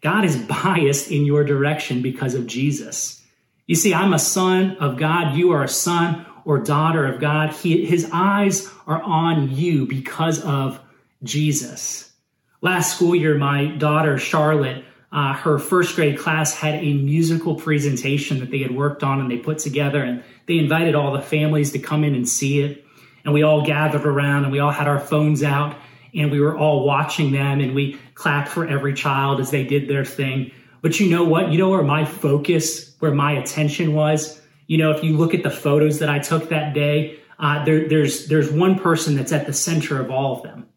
God 0.00 0.24
is 0.24 0.36
biased 0.64 1.10
in 1.10 1.24
your 1.24 1.44
direction 1.44 2.02
because 2.02 2.34
of 2.34 2.46
Jesus. 2.46 3.22
You 3.66 3.76
see, 3.76 3.94
I'm 3.94 4.12
a 4.12 4.18
son 4.18 4.76
of 4.78 4.96
God. 4.96 5.36
You 5.36 5.52
are 5.52 5.62
a 5.62 5.68
son 5.68 6.26
or 6.44 6.58
daughter 6.58 7.06
of 7.06 7.20
God. 7.20 7.50
He, 7.50 7.84
his 7.86 8.08
eyes 8.12 8.68
are 8.86 9.00
on 9.00 9.54
you 9.54 9.86
because 9.86 10.40
of 10.40 10.80
Jesus. 11.22 12.12
Last 12.60 12.96
school 12.96 13.14
year, 13.14 13.38
my 13.38 13.66
daughter, 13.66 14.18
Charlotte, 14.18 14.84
uh, 15.12 15.32
her 15.32 15.58
first 15.58 15.96
grade 15.96 16.18
class 16.18 16.54
had 16.54 16.76
a 16.76 16.94
musical 16.94 17.56
presentation 17.56 18.38
that 18.40 18.50
they 18.50 18.58
had 18.58 18.70
worked 18.70 19.02
on 19.02 19.20
and 19.20 19.30
they 19.30 19.38
put 19.38 19.58
together 19.58 20.02
and 20.02 20.22
they 20.46 20.58
invited 20.58 20.94
all 20.94 21.12
the 21.12 21.22
families 21.22 21.72
to 21.72 21.78
come 21.78 22.04
in 22.04 22.14
and 22.14 22.28
see 22.28 22.60
it. 22.60 22.84
And 23.24 23.34
we 23.34 23.42
all 23.42 23.64
gathered 23.64 24.06
around 24.06 24.44
and 24.44 24.52
we 24.52 24.60
all 24.60 24.70
had 24.70 24.86
our 24.86 25.00
phones 25.00 25.42
out 25.42 25.76
and 26.14 26.30
we 26.30 26.40
were 26.40 26.56
all 26.56 26.84
watching 26.84 27.32
them 27.32 27.60
and 27.60 27.74
we 27.74 27.98
clapped 28.14 28.48
for 28.48 28.66
every 28.66 28.94
child 28.94 29.40
as 29.40 29.50
they 29.50 29.64
did 29.64 29.88
their 29.88 30.04
thing. 30.04 30.52
But 30.80 30.98
you 31.00 31.10
know 31.10 31.24
what? 31.24 31.50
You 31.50 31.58
know 31.58 31.70
where 31.70 31.82
my 31.82 32.04
focus 32.04 32.94
where 33.00 33.12
my 33.12 33.32
attention 33.32 33.94
was? 33.94 34.40
You 34.66 34.78
know 34.78 34.92
if 34.92 35.02
you 35.02 35.16
look 35.16 35.34
at 35.34 35.42
the 35.42 35.50
photos 35.50 35.98
that 35.98 36.08
i 36.08 36.20
took 36.20 36.50
that 36.50 36.74
day 36.74 37.18
uh, 37.40 37.64
there, 37.64 37.88
there's 37.88 38.26
there's 38.26 38.52
one 38.52 38.78
person 38.78 39.16
that's 39.16 39.32
at 39.32 39.46
the 39.46 39.52
center 39.52 40.00
of 40.00 40.12
all 40.12 40.36
of 40.36 40.44
them 40.44 40.68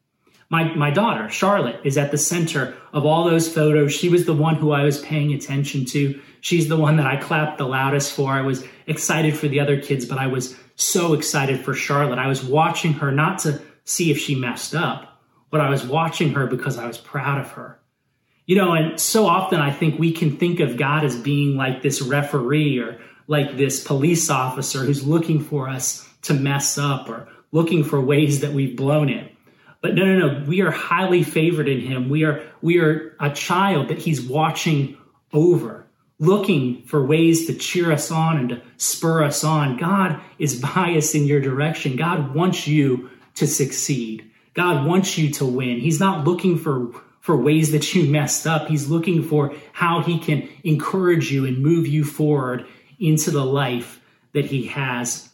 my, 0.53 0.75
my 0.75 0.91
daughter, 0.91 1.27
Charlotte, 1.29 1.81
is 1.83 1.98
at 1.98 2.12
the 2.12 2.17
center 2.17 2.75
of 2.93 3.07
all 3.07 3.24
those 3.24 3.51
photos. 3.51 3.91
She 3.91 4.07
was 4.07 4.27
the 4.27 4.36
one 4.36 4.53
who 4.53 4.72
I 4.72 4.83
was 4.83 5.01
paying 5.01 5.33
attention 5.33 5.83
to. 5.86 6.22
She's 6.41 6.67
the 6.67 6.77
one 6.77 6.98
that 6.98 7.07
I 7.07 7.15
clapped 7.15 7.57
the 7.57 7.65
loudest 7.65 8.13
for. 8.13 8.29
I 8.29 8.41
was 8.41 8.63
excited 8.86 9.36
for 9.36 9.48
the 9.48 9.60
other 9.60 9.81
kids, 9.81 10.05
but 10.05 10.19
I 10.19 10.27
was 10.27 10.55
so 10.75 11.13
excited 11.15 11.65
for 11.65 11.74
Charlotte. 11.74 12.19
I 12.19 12.27
was 12.27 12.43
watching 12.43 12.93
her 12.93 13.12
not 13.12 13.39
to 13.39 13.63
see 13.86 14.12
if 14.12 14.19
she 14.19 14.36
messed 14.36 14.75
up, 14.75 15.19
but 15.50 15.60
I 15.60 15.72
was 15.72 15.83
watching 15.83 16.33
her 16.33 16.45
because 16.45 16.77
I 16.77 16.86
was 16.86 17.00
proud 17.00 17.41
of 17.41 17.50
her. 17.53 17.79
You 18.45 18.55
know, 18.55 18.74
and 18.74 19.00
so 19.00 19.25
often 19.25 19.60
I 19.60 19.72
think 19.72 19.98
we 19.98 20.12
can 20.12 20.38
think 20.38 20.60
of 20.60 20.77
God 20.77 21.03
as 21.03 21.15
being 21.15 21.57
like 21.57 21.81
this 21.81 22.00
referee 22.00 22.77
or 22.77 23.00
like 23.25 23.57
this 23.57 23.83
police 23.83 24.29
officer 24.29 24.81
who's 24.81 25.03
looking 25.03 25.43
for 25.43 25.67
us 25.67 26.07
to 26.24 26.36
mess 26.36 26.77
up 26.77 27.10
or 27.10 27.27
looking 27.51 27.83
for 27.83 28.00
ways 28.00 28.41
that 28.41 28.53
we've 28.53 28.77
blown 28.77 29.10
it. 29.10 29.33
But 29.84 29.96
no, 29.96 30.06
no, 30.06 30.28
no. 30.30 30.46
We 30.46 30.62
are 30.62 30.72
highly 30.72 31.24
favored 31.24 31.68
in 31.68 31.82
him. 31.82 32.10
We 32.10 32.24
are 32.24 32.42
we 32.62 32.80
are 32.80 33.18
a 33.20 33.30
child 33.30 33.90
that 33.90 33.98
he's 33.98 34.22
watching 34.22 34.98
over, 35.34 35.86
looking 36.20 36.84
for 36.84 37.06
ways 37.06 37.48
to 37.48 37.54
cheer 37.54 37.92
us 37.92 38.10
on 38.10 38.38
and 38.38 38.50
to 38.50 38.62
spur 38.78 39.25
us 39.25 39.44
on. 39.44 39.75
God 39.75 40.22
is 40.40 40.62
biased 40.62 41.16
in 41.16 41.25
your 41.25 41.42
direction. 41.42 41.98
God 41.98 42.34
wants 42.34 42.66
you 42.66 43.10
to 43.36 43.46
succeed. 43.46 44.32
God 44.54 44.88
wants 44.88 45.18
you 45.18 45.32
to 45.32 45.46
win. 45.46 45.82
He's 45.82 46.00
not 46.00 46.25
looking 46.25 46.58
for 46.58 46.94
for 47.20 47.36
ways 47.36 47.74
that 47.74 47.94
you 47.94 48.10
messed 48.10 48.48
up. 48.48 48.68
He's 48.70 48.88
looking 48.88 49.22
for 49.22 49.54
how 49.74 50.02
he 50.02 50.18
can 50.18 50.48
encourage 50.63 51.30
you 51.30 51.46
and 51.46 51.58
move 51.58 51.88
you 51.88 52.06
forward 52.06 52.66
into 53.00 53.32
the 53.32 53.46
life 53.46 54.00
that 54.32 54.46
he 54.46 54.68
has 54.68 55.30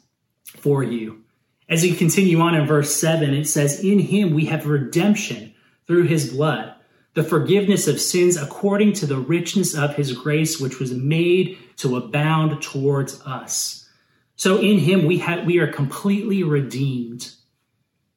for 0.47 0.81
you. 0.81 1.23
As 1.69 1.85
you 1.85 1.93
continue 1.93 2.39
on 2.39 2.55
in 2.55 2.65
verse 2.65 2.95
7, 2.95 3.31
it 3.33 3.45
says, 3.45 3.83
In 3.83 3.99
him 3.99 4.33
we 4.33 4.45
have 4.45 4.65
redemption 4.65 5.53
through 5.85 6.03
his 6.03 6.33
blood, 6.33 6.73
the 7.13 7.23
forgiveness 7.23 7.87
of 7.87 8.01
sins 8.01 8.37
according 8.37 8.93
to 8.93 9.05
the 9.05 9.17
richness 9.19 9.75
of 9.75 9.95
his 9.95 10.13
grace, 10.13 10.59
which 10.59 10.79
was 10.79 10.91
made 10.91 11.59
to 11.77 11.95
abound 11.95 12.61
towards 12.63 13.21
us. 13.21 13.87
So 14.35 14.57
in 14.57 14.79
him 14.79 15.05
we 15.05 15.19
have 15.19 15.45
we 15.45 15.59
are 15.59 15.71
completely 15.71 16.43
redeemed. 16.43 17.31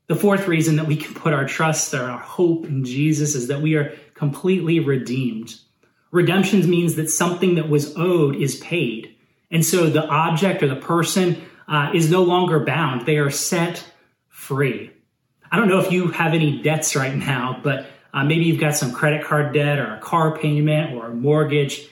The 0.06 0.14
fourth 0.14 0.49
reason 0.49 0.76
that 0.76 0.87
we 0.87 0.97
can 0.97 1.14
put 1.14 1.35
our 1.35 1.47
trust 1.47 1.92
or 1.94 2.04
our 2.04 2.18
hope 2.18 2.64
in 2.64 2.85
Jesus 2.85 3.35
is 3.35 3.49
that 3.49 3.61
we 3.61 3.75
are 3.75 3.92
completely 4.14 4.80
redeemed. 4.80 5.54
Redemption 6.11 6.68
means 6.68 6.94
that 6.94 7.11
something 7.11 7.56
that 7.56 7.68
was 7.68 7.97
owed 7.97 8.37
is 8.37 8.56
paid. 8.56 9.14
And 9.50 9.64
so 9.64 9.88
the 9.88 10.06
object 10.06 10.62
or 10.62 10.68
the 10.68 10.76
person 10.76 11.42
uh, 11.69 11.90
is 11.95 12.11
no 12.11 12.23
longer 12.23 12.61
bound. 12.61 13.07
They 13.07 13.19
are 13.19 13.31
set 13.31 13.85
free. 14.28 14.90
I 15.50 15.57
don't 15.57 15.69
know 15.69 15.81
if 15.81 15.92
you 15.92 16.09
have 16.09 16.33
any 16.33 16.62
debts 16.62 16.97
right 16.97 17.14
now, 17.14 17.61
but 17.62 17.87
uh, 18.14 18.25
maybe 18.25 18.45
you've 18.45 18.61
got 18.61 18.75
some 18.75 18.92
credit 18.92 19.25
card 19.25 19.52
debt 19.54 19.78
or 19.78 19.95
a 19.95 20.00
car 20.00 20.37
payment 20.37 20.95
or 20.95 21.07
a 21.07 21.14
mortgage, 21.14 21.87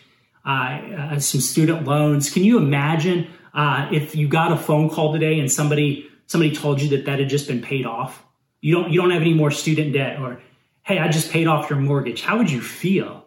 uh, 0.45 0.49
uh 0.49 1.19
some 1.19 1.41
student 1.41 1.85
loans. 1.85 2.31
Can 2.31 2.43
you 2.43 2.59
imagine 2.59 3.29
uh, 3.55 3.89
if 3.93 4.15
you 4.15 4.29
got 4.29 4.53
a 4.53 4.57
phone 4.57 4.91
call 4.91 5.13
today 5.13 5.39
and 5.39 5.51
somebody 5.51 6.09
somebody 6.27 6.55
told 6.55 6.81
you 6.81 6.89
that 6.91 7.07
that 7.07 7.19
had 7.19 7.29
just 7.29 7.49
been 7.49 7.63
paid 7.63 7.87
off? 7.87 8.23
You 8.61 8.75
don't 8.75 8.91
you 8.91 9.01
don't 9.01 9.11
have 9.11 9.23
any 9.23 9.35
more 9.35 9.51
student 9.51 9.93
debt, 9.93 10.21
or 10.21 10.41
hey, 10.83 10.99
I 10.99 11.09
just 11.09 11.31
paid 11.31 11.47
off 11.47 11.71
your 11.71 11.79
mortgage. 11.79 12.23
How 12.23 12.39
would 12.39 12.51
you 12.51 12.61
feel? 12.61 13.25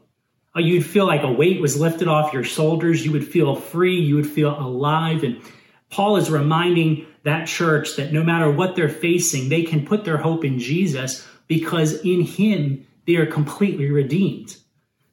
Oh, 0.56 0.60
you'd 0.60 0.86
feel 0.86 1.08
like 1.08 1.24
a 1.24 1.32
weight 1.32 1.60
was 1.62 1.80
lifted 1.80 2.08
off 2.08 2.34
your 2.34 2.44
shoulders. 2.44 3.04
You 3.04 3.12
would 3.12 3.28
feel 3.28 3.56
free. 3.56 4.00
You 4.00 4.16
would 4.16 4.28
feel 4.28 4.60
alive 4.60 5.24
and 5.24 5.42
Paul 5.94 6.18
is 6.18 6.32
reminding 6.32 7.06
that 7.22 7.48
church 7.48 7.98
that 7.98 8.12
no 8.12 8.24
matter 8.24 8.50
what 8.50 8.76
they're 8.76 8.90
facing, 8.90 9.50
they 9.50 9.62
can 9.62 9.86
put 9.86 10.06
their 10.06 10.18
hope 10.18 10.44
in 10.44 10.58
Jesus 10.58 11.24
because 11.48 12.04
in 12.04 12.22
him 12.22 12.88
they 13.06 13.16
are 13.18 13.28
completely 13.28 13.92
redeemed. 13.92 14.58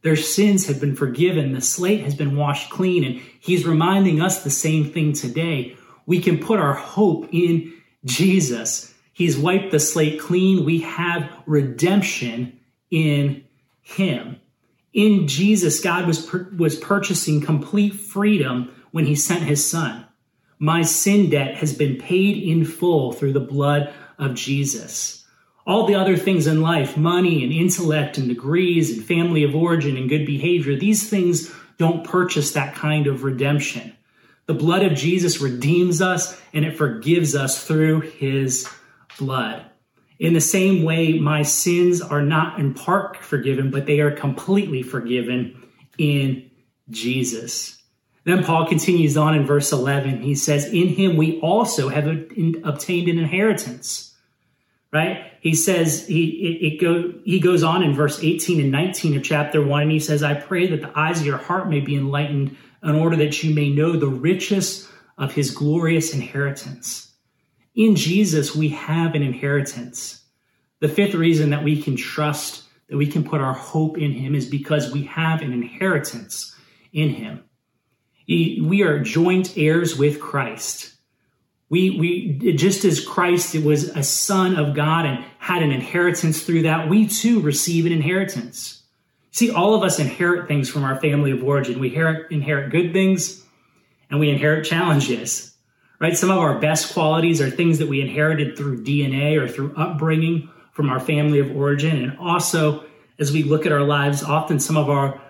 Their 0.00 0.16
sins 0.16 0.68
have 0.68 0.80
been 0.80 0.96
forgiven, 0.96 1.52
the 1.52 1.60
slate 1.60 2.00
has 2.04 2.14
been 2.14 2.34
washed 2.34 2.70
clean, 2.70 3.04
and 3.04 3.20
he's 3.40 3.66
reminding 3.66 4.22
us 4.22 4.42
the 4.42 4.48
same 4.48 4.90
thing 4.90 5.12
today. 5.12 5.76
We 6.06 6.18
can 6.18 6.38
put 6.38 6.58
our 6.58 6.72
hope 6.72 7.28
in 7.30 7.74
Jesus. 8.06 8.94
He's 9.12 9.36
wiped 9.36 9.72
the 9.72 9.80
slate 9.80 10.18
clean. 10.18 10.64
We 10.64 10.80
have 10.80 11.30
redemption 11.44 12.58
in 12.90 13.44
Him. 13.82 14.40
In 14.94 15.28
Jesus, 15.28 15.78
God 15.80 16.06
was, 16.06 16.32
was 16.56 16.78
purchasing 16.78 17.42
complete 17.42 17.92
freedom 17.92 18.74
when 18.92 19.04
He 19.04 19.14
sent 19.14 19.42
His 19.42 19.68
Son. 19.68 20.06
My 20.62 20.82
sin 20.82 21.30
debt 21.30 21.56
has 21.56 21.72
been 21.72 21.96
paid 21.96 22.36
in 22.36 22.66
full 22.66 23.12
through 23.12 23.32
the 23.32 23.40
blood 23.40 23.92
of 24.18 24.34
Jesus. 24.34 25.24
All 25.66 25.86
the 25.86 25.94
other 25.94 26.18
things 26.18 26.46
in 26.46 26.60
life, 26.60 26.98
money 26.98 27.42
and 27.42 27.50
intellect 27.50 28.18
and 28.18 28.28
degrees 28.28 28.94
and 28.94 29.04
family 29.04 29.42
of 29.42 29.56
origin 29.56 29.96
and 29.96 30.08
good 30.08 30.26
behavior, 30.26 30.76
these 30.76 31.08
things 31.08 31.50
don't 31.78 32.04
purchase 32.04 32.52
that 32.52 32.74
kind 32.74 33.06
of 33.06 33.24
redemption. 33.24 33.94
The 34.44 34.52
blood 34.52 34.82
of 34.82 34.94
Jesus 34.94 35.40
redeems 35.40 36.02
us 36.02 36.38
and 36.52 36.66
it 36.66 36.76
forgives 36.76 37.34
us 37.34 37.64
through 37.66 38.00
his 38.00 38.68
blood. 39.18 39.64
In 40.18 40.34
the 40.34 40.42
same 40.42 40.82
way, 40.82 41.18
my 41.18 41.40
sins 41.40 42.02
are 42.02 42.20
not 42.20 42.60
in 42.60 42.74
part 42.74 43.16
forgiven, 43.16 43.70
but 43.70 43.86
they 43.86 44.00
are 44.00 44.10
completely 44.10 44.82
forgiven 44.82 45.66
in 45.96 46.50
Jesus. 46.90 47.79
Then 48.30 48.44
Paul 48.44 48.66
continues 48.66 49.16
on 49.16 49.34
in 49.34 49.44
verse 49.44 49.72
11. 49.72 50.22
He 50.22 50.36
says, 50.36 50.66
In 50.66 50.86
him 50.86 51.16
we 51.16 51.40
also 51.40 51.88
have 51.88 52.06
obtained 52.06 53.08
an 53.08 53.18
inheritance. 53.18 54.14
Right? 54.92 55.32
He 55.40 55.54
says, 55.54 56.06
he, 56.06 56.28
it, 56.28 56.74
it 56.74 56.80
go, 56.80 57.12
he 57.24 57.40
goes 57.40 57.64
on 57.64 57.82
in 57.82 57.92
verse 57.92 58.22
18 58.22 58.60
and 58.60 58.70
19 58.70 59.16
of 59.16 59.24
chapter 59.24 59.64
1, 59.64 59.82
and 59.82 59.90
he 59.90 59.98
says, 59.98 60.22
I 60.22 60.34
pray 60.34 60.68
that 60.68 60.80
the 60.80 60.96
eyes 60.96 61.20
of 61.20 61.26
your 61.26 61.38
heart 61.38 61.68
may 61.68 61.80
be 61.80 61.96
enlightened 61.96 62.56
in 62.84 62.94
order 62.94 63.16
that 63.16 63.42
you 63.42 63.52
may 63.52 63.68
know 63.68 63.96
the 63.96 64.06
riches 64.06 64.88
of 65.18 65.32
his 65.32 65.50
glorious 65.50 66.14
inheritance. 66.14 67.12
In 67.74 67.96
Jesus, 67.96 68.54
we 68.54 68.68
have 68.68 69.16
an 69.16 69.22
inheritance. 69.22 70.22
The 70.78 70.88
fifth 70.88 71.14
reason 71.14 71.50
that 71.50 71.64
we 71.64 71.82
can 71.82 71.96
trust, 71.96 72.62
that 72.88 72.96
we 72.96 73.08
can 73.08 73.24
put 73.24 73.40
our 73.40 73.54
hope 73.54 73.98
in 73.98 74.12
him, 74.12 74.36
is 74.36 74.46
because 74.46 74.92
we 74.92 75.04
have 75.04 75.40
an 75.42 75.52
inheritance 75.52 76.54
in 76.92 77.10
him 77.10 77.44
we 78.30 78.82
are 78.82 79.00
joint 79.00 79.58
heirs 79.58 79.96
with 79.96 80.20
Christ. 80.20 80.94
We, 81.68 81.90
we, 81.98 82.54
just 82.54 82.84
as 82.84 83.04
Christ 83.04 83.56
was 83.56 83.88
a 83.88 84.02
son 84.02 84.56
of 84.56 84.74
God 84.74 85.04
and 85.04 85.24
had 85.38 85.62
an 85.62 85.72
inheritance 85.72 86.42
through 86.42 86.62
that, 86.62 86.88
we 86.88 87.08
too 87.08 87.40
receive 87.40 87.86
an 87.86 87.92
inheritance. 87.92 88.82
See, 89.32 89.50
all 89.50 89.74
of 89.74 89.82
us 89.82 89.98
inherit 89.98 90.48
things 90.48 90.68
from 90.68 90.84
our 90.84 91.00
family 91.00 91.30
of 91.30 91.42
origin. 91.42 91.78
We 91.78 91.88
inherit, 91.88 92.30
inherit 92.30 92.70
good 92.70 92.92
things 92.92 93.44
and 94.10 94.18
we 94.18 94.30
inherit 94.30 94.64
challenges, 94.64 95.54
right? 96.00 96.16
Some 96.16 96.30
of 96.30 96.38
our 96.38 96.58
best 96.58 96.92
qualities 96.92 97.40
are 97.40 97.50
things 97.50 97.78
that 97.78 97.88
we 97.88 98.00
inherited 98.00 98.56
through 98.56 98.84
DNA 98.84 99.40
or 99.40 99.48
through 99.48 99.74
upbringing 99.76 100.50
from 100.72 100.88
our 100.88 101.00
family 101.00 101.38
of 101.38 101.54
origin. 101.54 102.02
And 102.02 102.18
also, 102.18 102.84
as 103.18 103.32
we 103.32 103.42
look 103.42 103.66
at 103.66 103.72
our 103.72 103.82
lives, 103.82 104.22
often 104.22 104.58
some 104.58 104.76
of 104.76 104.88
our 104.88 105.20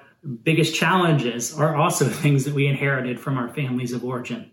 biggest 0.42 0.74
challenges 0.74 1.56
are 1.56 1.76
also 1.76 2.08
things 2.08 2.44
that 2.44 2.54
we 2.54 2.66
inherited 2.66 3.20
from 3.20 3.38
our 3.38 3.48
families 3.48 3.92
of 3.92 4.04
origin. 4.04 4.50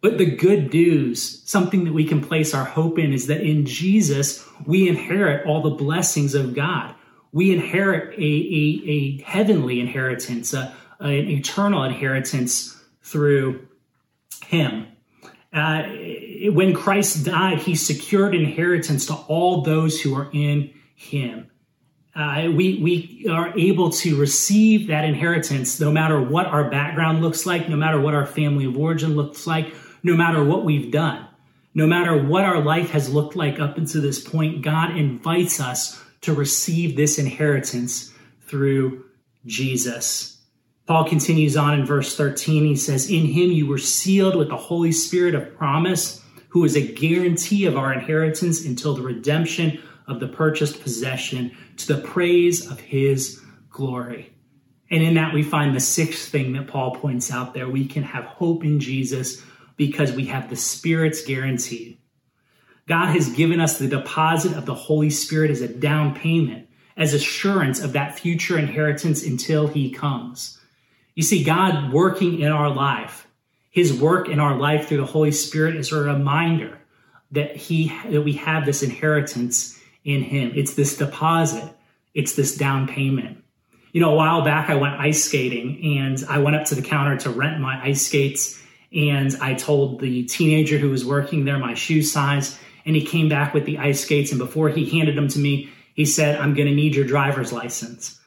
But 0.00 0.18
the 0.18 0.26
good 0.26 0.72
news, 0.72 1.42
something 1.44 1.84
that 1.84 1.92
we 1.92 2.04
can 2.04 2.20
place 2.20 2.54
our 2.54 2.64
hope 2.64 2.98
in, 2.98 3.12
is 3.12 3.26
that 3.26 3.40
in 3.40 3.66
Jesus, 3.66 4.46
we 4.64 4.88
inherit 4.88 5.44
all 5.44 5.60
the 5.60 5.70
blessings 5.70 6.34
of 6.34 6.54
God. 6.54 6.94
We 7.32 7.52
inherit 7.52 8.16
a, 8.16 8.22
a, 8.22 8.82
a 8.88 9.22
heavenly 9.22 9.80
inheritance, 9.80 10.54
a, 10.54 10.72
an 11.00 11.28
eternal 11.28 11.82
inheritance 11.82 12.80
through 13.02 13.66
Him. 14.46 14.86
Uh, 15.52 15.82
when 16.52 16.74
Christ 16.74 17.24
died, 17.24 17.58
He 17.58 17.74
secured 17.74 18.36
inheritance 18.36 19.06
to 19.06 19.14
all 19.14 19.62
those 19.62 20.00
who 20.00 20.14
are 20.14 20.30
in 20.32 20.72
Him 20.94 21.50
uh, 22.18 22.50
we, 22.50 22.80
we 22.82 23.26
are 23.30 23.56
able 23.56 23.90
to 23.90 24.16
receive 24.16 24.88
that 24.88 25.04
inheritance 25.04 25.78
no 25.78 25.92
matter 25.92 26.20
what 26.20 26.46
our 26.46 26.68
background 26.68 27.22
looks 27.22 27.46
like, 27.46 27.68
no 27.68 27.76
matter 27.76 28.00
what 28.00 28.12
our 28.12 28.26
family 28.26 28.64
of 28.64 28.76
origin 28.76 29.14
looks 29.14 29.46
like, 29.46 29.72
no 30.02 30.16
matter 30.16 30.42
what 30.42 30.64
we've 30.64 30.90
done, 30.90 31.24
no 31.74 31.86
matter 31.86 32.20
what 32.20 32.44
our 32.44 32.60
life 32.60 32.90
has 32.90 33.08
looked 33.08 33.36
like 33.36 33.60
up 33.60 33.78
until 33.78 34.02
this 34.02 34.18
point. 34.18 34.62
God 34.62 34.96
invites 34.96 35.60
us 35.60 36.02
to 36.22 36.34
receive 36.34 36.96
this 36.96 37.18
inheritance 37.18 38.12
through 38.48 39.04
Jesus. 39.46 40.38
Paul 40.86 41.08
continues 41.08 41.56
on 41.56 41.78
in 41.78 41.86
verse 41.86 42.16
13. 42.16 42.64
He 42.64 42.74
says, 42.74 43.08
In 43.08 43.26
him 43.26 43.52
you 43.52 43.66
were 43.68 43.78
sealed 43.78 44.34
with 44.34 44.48
the 44.48 44.56
Holy 44.56 44.90
Spirit 44.90 45.36
of 45.36 45.56
promise, 45.56 46.20
who 46.48 46.64
is 46.64 46.76
a 46.76 46.92
guarantee 46.94 47.66
of 47.66 47.76
our 47.76 47.92
inheritance 47.92 48.64
until 48.64 48.94
the 48.94 49.02
redemption 49.02 49.80
of 50.08 50.20
the 50.20 50.28
purchased 50.28 50.82
possession 50.82 51.56
to 51.76 51.94
the 51.94 52.00
praise 52.02 52.70
of 52.70 52.80
his 52.80 53.40
glory. 53.70 54.32
And 54.90 55.02
in 55.02 55.14
that, 55.14 55.34
we 55.34 55.42
find 55.42 55.74
the 55.74 55.80
sixth 55.80 56.30
thing 56.30 56.54
that 56.54 56.66
Paul 56.66 56.96
points 56.96 57.30
out 57.30 57.54
there. 57.54 57.68
We 57.68 57.86
can 57.86 58.02
have 58.02 58.24
hope 58.24 58.64
in 58.64 58.80
Jesus 58.80 59.42
because 59.76 60.12
we 60.12 60.26
have 60.26 60.48
the 60.48 60.56
Spirit's 60.56 61.24
guarantee. 61.24 62.00
God 62.86 63.08
has 63.12 63.28
given 63.28 63.60
us 63.60 63.78
the 63.78 63.86
deposit 63.86 64.56
of 64.56 64.64
the 64.64 64.74
Holy 64.74 65.10
Spirit 65.10 65.50
as 65.50 65.60
a 65.60 65.68
down 65.68 66.14
payment, 66.14 66.68
as 66.96 67.12
assurance 67.12 67.80
of 67.80 67.92
that 67.92 68.18
future 68.18 68.58
inheritance 68.58 69.22
until 69.22 69.66
he 69.66 69.90
comes. 69.90 70.58
You 71.14 71.22
see, 71.22 71.44
God 71.44 71.92
working 71.92 72.40
in 72.40 72.50
our 72.50 72.70
life, 72.70 73.28
his 73.70 73.92
work 73.92 74.28
in 74.28 74.40
our 74.40 74.56
life 74.56 74.88
through 74.88 74.98
the 74.98 75.06
Holy 75.06 75.32
Spirit 75.32 75.76
is 75.76 75.92
a 75.92 75.96
reminder 75.96 76.78
that 77.32 77.54
he 77.56 77.88
that 78.10 78.22
we 78.22 78.32
have 78.34 78.64
this 78.64 78.82
inheritance 78.82 79.77
in 80.08 80.22
Him. 80.22 80.52
It's 80.54 80.74
this 80.74 80.96
deposit, 80.96 81.70
it's 82.14 82.32
this 82.34 82.56
down 82.56 82.88
payment. 82.88 83.44
You 83.92 84.00
know, 84.00 84.12
a 84.12 84.16
while 84.16 84.42
back 84.42 84.70
I 84.70 84.74
went 84.74 84.94
ice 84.94 85.22
skating 85.22 85.98
and 85.98 86.24
I 86.28 86.38
went 86.38 86.56
up 86.56 86.64
to 86.66 86.74
the 86.74 86.82
counter 86.82 87.16
to 87.18 87.30
rent 87.30 87.60
my 87.60 87.80
ice 87.82 88.06
skates 88.06 88.60
and 88.90 89.36
I 89.40 89.54
told 89.54 90.00
the 90.00 90.24
teenager 90.24 90.78
who 90.78 90.88
was 90.90 91.04
working 91.04 91.44
there 91.44 91.58
my 91.58 91.74
shoe 91.74 92.02
size 92.02 92.58
and 92.86 92.96
he 92.96 93.04
came 93.04 93.28
back 93.28 93.52
with 93.52 93.66
the 93.66 93.78
ice 93.78 94.02
skates 94.02 94.30
and 94.30 94.38
before 94.38 94.70
he 94.70 94.88
handed 94.88 95.16
them 95.16 95.28
to 95.28 95.38
me, 95.38 95.70
he 95.94 96.06
said, 96.06 96.40
I'm 96.40 96.54
going 96.54 96.68
to 96.68 96.74
need 96.74 96.94
your 96.94 97.06
driver's 97.06 97.52
license. 97.52 98.18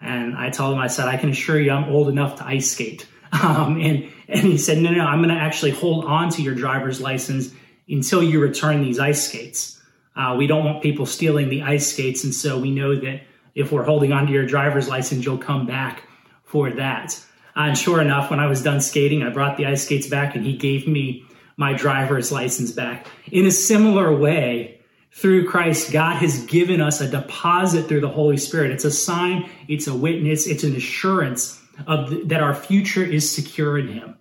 And 0.00 0.36
I 0.36 0.48
told 0.48 0.74
him, 0.74 0.78
I 0.78 0.86
said, 0.86 1.06
I 1.06 1.16
can 1.18 1.30
assure 1.30 1.60
you 1.60 1.70
I'm 1.70 1.90
old 1.90 2.08
enough 2.08 2.36
to 2.36 2.46
ice 2.46 2.70
skate. 2.72 3.06
Um, 3.32 3.78
and, 3.80 4.08
and 4.28 4.40
he 4.40 4.56
said, 4.56 4.78
no, 4.78 4.90
no, 4.90 5.04
I'm 5.04 5.18
going 5.18 5.34
to 5.34 5.40
actually 5.40 5.72
hold 5.72 6.04
on 6.06 6.30
to 6.30 6.42
your 6.42 6.54
driver's 6.54 7.00
license 7.00 7.52
until 7.88 8.22
you 8.22 8.40
return 8.40 8.82
these 8.82 8.98
ice 8.98 9.28
skates. 9.28 9.75
Uh, 10.16 10.34
we 10.36 10.46
don't 10.46 10.64
want 10.64 10.82
people 10.82 11.04
stealing 11.04 11.48
the 11.48 11.62
ice 11.62 11.92
skates, 11.92 12.24
and 12.24 12.34
so 12.34 12.58
we 12.58 12.70
know 12.70 12.94
that 12.94 13.22
if 13.54 13.70
we're 13.70 13.84
holding 13.84 14.12
onto 14.12 14.32
your 14.32 14.46
driver's 14.46 14.88
license, 14.88 15.24
you'll 15.24 15.38
come 15.38 15.66
back 15.66 16.02
for 16.44 16.70
that. 16.70 17.20
Uh, 17.54 17.60
and 17.60 17.78
sure 17.78 18.00
enough, 18.00 18.30
when 18.30 18.40
I 18.40 18.46
was 18.46 18.62
done 18.62 18.80
skating, 18.80 19.22
I 19.22 19.30
brought 19.30 19.56
the 19.56 19.66
ice 19.66 19.84
skates 19.84 20.06
back, 20.06 20.34
and 20.34 20.44
he 20.44 20.56
gave 20.56 20.88
me 20.88 21.24
my 21.56 21.74
driver's 21.74 22.32
license 22.32 22.70
back. 22.70 23.06
In 23.30 23.46
a 23.46 23.50
similar 23.50 24.14
way, 24.14 24.80
through 25.12 25.48
Christ, 25.48 25.92
God 25.92 26.16
has 26.16 26.44
given 26.44 26.82
us 26.82 27.00
a 27.00 27.08
deposit 27.08 27.88
through 27.88 28.02
the 28.02 28.08
Holy 28.08 28.36
Spirit. 28.36 28.70
It's 28.70 28.84
a 28.84 28.90
sign, 28.90 29.48
it's 29.66 29.86
a 29.86 29.94
witness, 29.94 30.46
it's 30.46 30.62
an 30.62 30.76
assurance 30.76 31.58
of 31.86 32.28
that 32.28 32.42
our 32.42 32.54
future 32.54 33.04
is 33.04 33.30
secure 33.34 33.78
in 33.78 33.88
Him. 33.88 34.16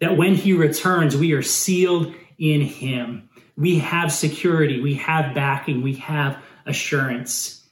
That 0.00 0.18
when 0.18 0.34
He 0.34 0.52
returns, 0.52 1.16
we 1.16 1.32
are 1.32 1.42
sealed 1.42 2.14
in 2.38 2.60
Him 2.60 3.28
we 3.58 3.80
have 3.80 4.12
security, 4.12 4.80
we 4.80 4.94
have 4.94 5.34
backing, 5.34 5.82
we 5.82 5.94
have 5.96 6.40
assurance. 6.64 7.66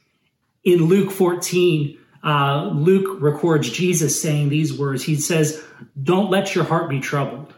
In 0.64 0.86
Luke 0.86 1.12
14, 1.12 1.96
uh, 2.24 2.70
Luke 2.74 3.22
records 3.22 3.70
Jesus 3.70 4.20
saying 4.20 4.48
these 4.48 4.76
words. 4.76 5.04
He 5.04 5.14
says, 5.14 5.62
Don't 6.02 6.28
let 6.28 6.56
your 6.56 6.64
heart 6.64 6.90
be 6.90 6.98
troubled. 6.98 7.54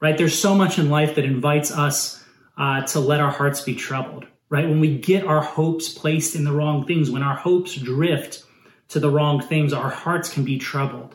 Right? 0.00 0.18
There's 0.18 0.36
so 0.36 0.56
much 0.56 0.78
in 0.78 0.90
life 0.90 1.14
that 1.14 1.24
invites 1.24 1.70
us 1.70 2.22
uh, 2.58 2.82
to 2.86 3.00
let 3.00 3.20
our 3.20 3.30
hearts 3.30 3.60
be 3.60 3.76
troubled. 3.76 4.26
Right? 4.48 4.68
When 4.68 4.80
we 4.80 4.98
get 4.98 5.24
our 5.24 5.40
hopes 5.40 5.88
placed 5.88 6.34
in 6.34 6.42
the 6.42 6.52
wrong 6.52 6.84
things, 6.84 7.12
when 7.12 7.22
our 7.22 7.36
hopes 7.36 7.76
drift 7.76 8.42
to 8.88 8.98
the 8.98 9.10
wrong 9.10 9.40
things, 9.40 9.72
our 9.72 9.90
hearts 9.90 10.32
can 10.32 10.42
be 10.42 10.58
troubled. 10.58 11.14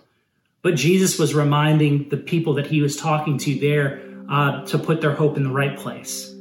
But 0.62 0.76
Jesus 0.76 1.20
was 1.20 1.36
reminding 1.36 2.08
the 2.08 2.18
people 2.18 2.54
that 2.54 2.68
he 2.68 2.82
was 2.82 2.96
talking 2.96 3.38
to 3.40 3.60
there 3.60 4.05
uh, 4.30 4.66
to 4.66 4.78
put 4.78 5.02
their 5.02 5.14
hope 5.14 5.38
in 5.38 5.44
the 5.44 5.52
right 5.52 5.78
place. 5.78 6.34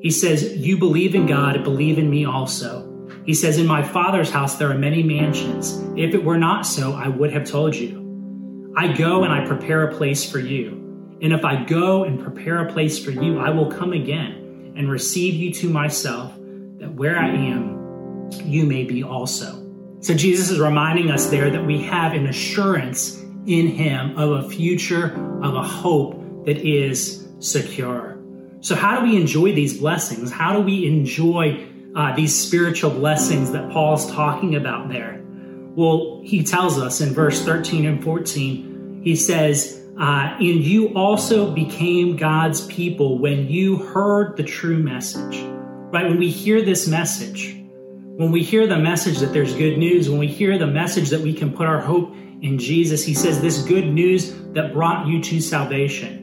He 0.00 0.10
says, 0.10 0.56
You 0.56 0.78
believe 0.78 1.14
in 1.14 1.26
God, 1.26 1.62
believe 1.64 1.98
in 1.98 2.08
me 2.08 2.24
also. 2.24 2.84
He 3.26 3.34
says, 3.34 3.58
In 3.58 3.66
my 3.66 3.82
Father's 3.82 4.30
house 4.30 4.56
there 4.56 4.70
are 4.70 4.78
many 4.78 5.02
mansions. 5.02 5.82
If 5.96 6.14
it 6.14 6.24
were 6.24 6.38
not 6.38 6.66
so, 6.66 6.94
I 6.94 7.08
would 7.08 7.32
have 7.32 7.44
told 7.44 7.74
you. 7.74 8.72
I 8.76 8.92
go 8.92 9.24
and 9.24 9.32
I 9.32 9.46
prepare 9.46 9.88
a 9.88 9.96
place 9.96 10.30
for 10.30 10.38
you. 10.38 11.18
And 11.20 11.32
if 11.32 11.44
I 11.44 11.64
go 11.64 12.04
and 12.04 12.22
prepare 12.22 12.66
a 12.66 12.72
place 12.72 13.02
for 13.02 13.10
you, 13.10 13.40
I 13.40 13.50
will 13.50 13.70
come 13.70 13.92
again 13.92 14.74
and 14.76 14.88
receive 14.88 15.34
you 15.34 15.52
to 15.54 15.68
myself, 15.68 16.32
that 16.78 16.94
where 16.94 17.18
I 17.18 17.28
am, 17.28 18.30
you 18.44 18.64
may 18.64 18.84
be 18.84 19.02
also. 19.02 19.64
So 20.00 20.14
Jesus 20.14 20.50
is 20.50 20.60
reminding 20.60 21.10
us 21.10 21.28
there 21.28 21.50
that 21.50 21.66
we 21.66 21.82
have 21.82 22.12
an 22.12 22.26
assurance 22.28 23.20
in 23.46 23.66
him 23.66 24.16
of 24.16 24.44
a 24.44 24.48
future, 24.48 25.12
of 25.42 25.54
a 25.54 25.62
hope 25.62 26.17
that 26.48 26.64
is 26.66 27.28
secure. 27.40 28.18
So, 28.60 28.74
how 28.74 28.98
do 28.98 29.06
we 29.06 29.18
enjoy 29.18 29.52
these 29.52 29.76
blessings? 29.76 30.32
How 30.32 30.54
do 30.54 30.60
we 30.60 30.86
enjoy 30.86 31.62
uh, 31.94 32.16
these 32.16 32.34
spiritual 32.34 32.90
blessings 32.90 33.52
that 33.52 33.70
Paul's 33.70 34.10
talking 34.10 34.56
about 34.56 34.88
there? 34.88 35.22
Well, 35.76 36.22
he 36.24 36.42
tells 36.42 36.78
us 36.78 37.02
in 37.02 37.12
verse 37.12 37.44
13 37.44 37.84
and 37.84 38.02
14, 38.02 39.02
he 39.04 39.14
says, 39.14 39.86
uh, 40.00 40.36
And 40.40 40.64
you 40.64 40.94
also 40.94 41.52
became 41.52 42.16
God's 42.16 42.66
people 42.66 43.18
when 43.18 43.48
you 43.48 43.76
heard 43.76 44.38
the 44.38 44.42
true 44.42 44.78
message. 44.78 45.36
Right? 45.92 46.08
When 46.08 46.18
we 46.18 46.30
hear 46.30 46.62
this 46.62 46.88
message, 46.88 47.56
when 48.16 48.32
we 48.32 48.42
hear 48.42 48.66
the 48.66 48.78
message 48.78 49.18
that 49.18 49.34
there's 49.34 49.54
good 49.54 49.76
news, 49.76 50.08
when 50.08 50.18
we 50.18 50.28
hear 50.28 50.56
the 50.56 50.66
message 50.66 51.10
that 51.10 51.20
we 51.20 51.34
can 51.34 51.52
put 51.52 51.66
our 51.66 51.80
hope 51.80 52.14
in 52.40 52.58
Jesus, 52.58 53.04
he 53.04 53.12
says, 53.12 53.42
This 53.42 53.62
good 53.64 53.86
news 53.86 54.34
that 54.54 54.72
brought 54.72 55.06
you 55.06 55.22
to 55.24 55.42
salvation. 55.42 56.17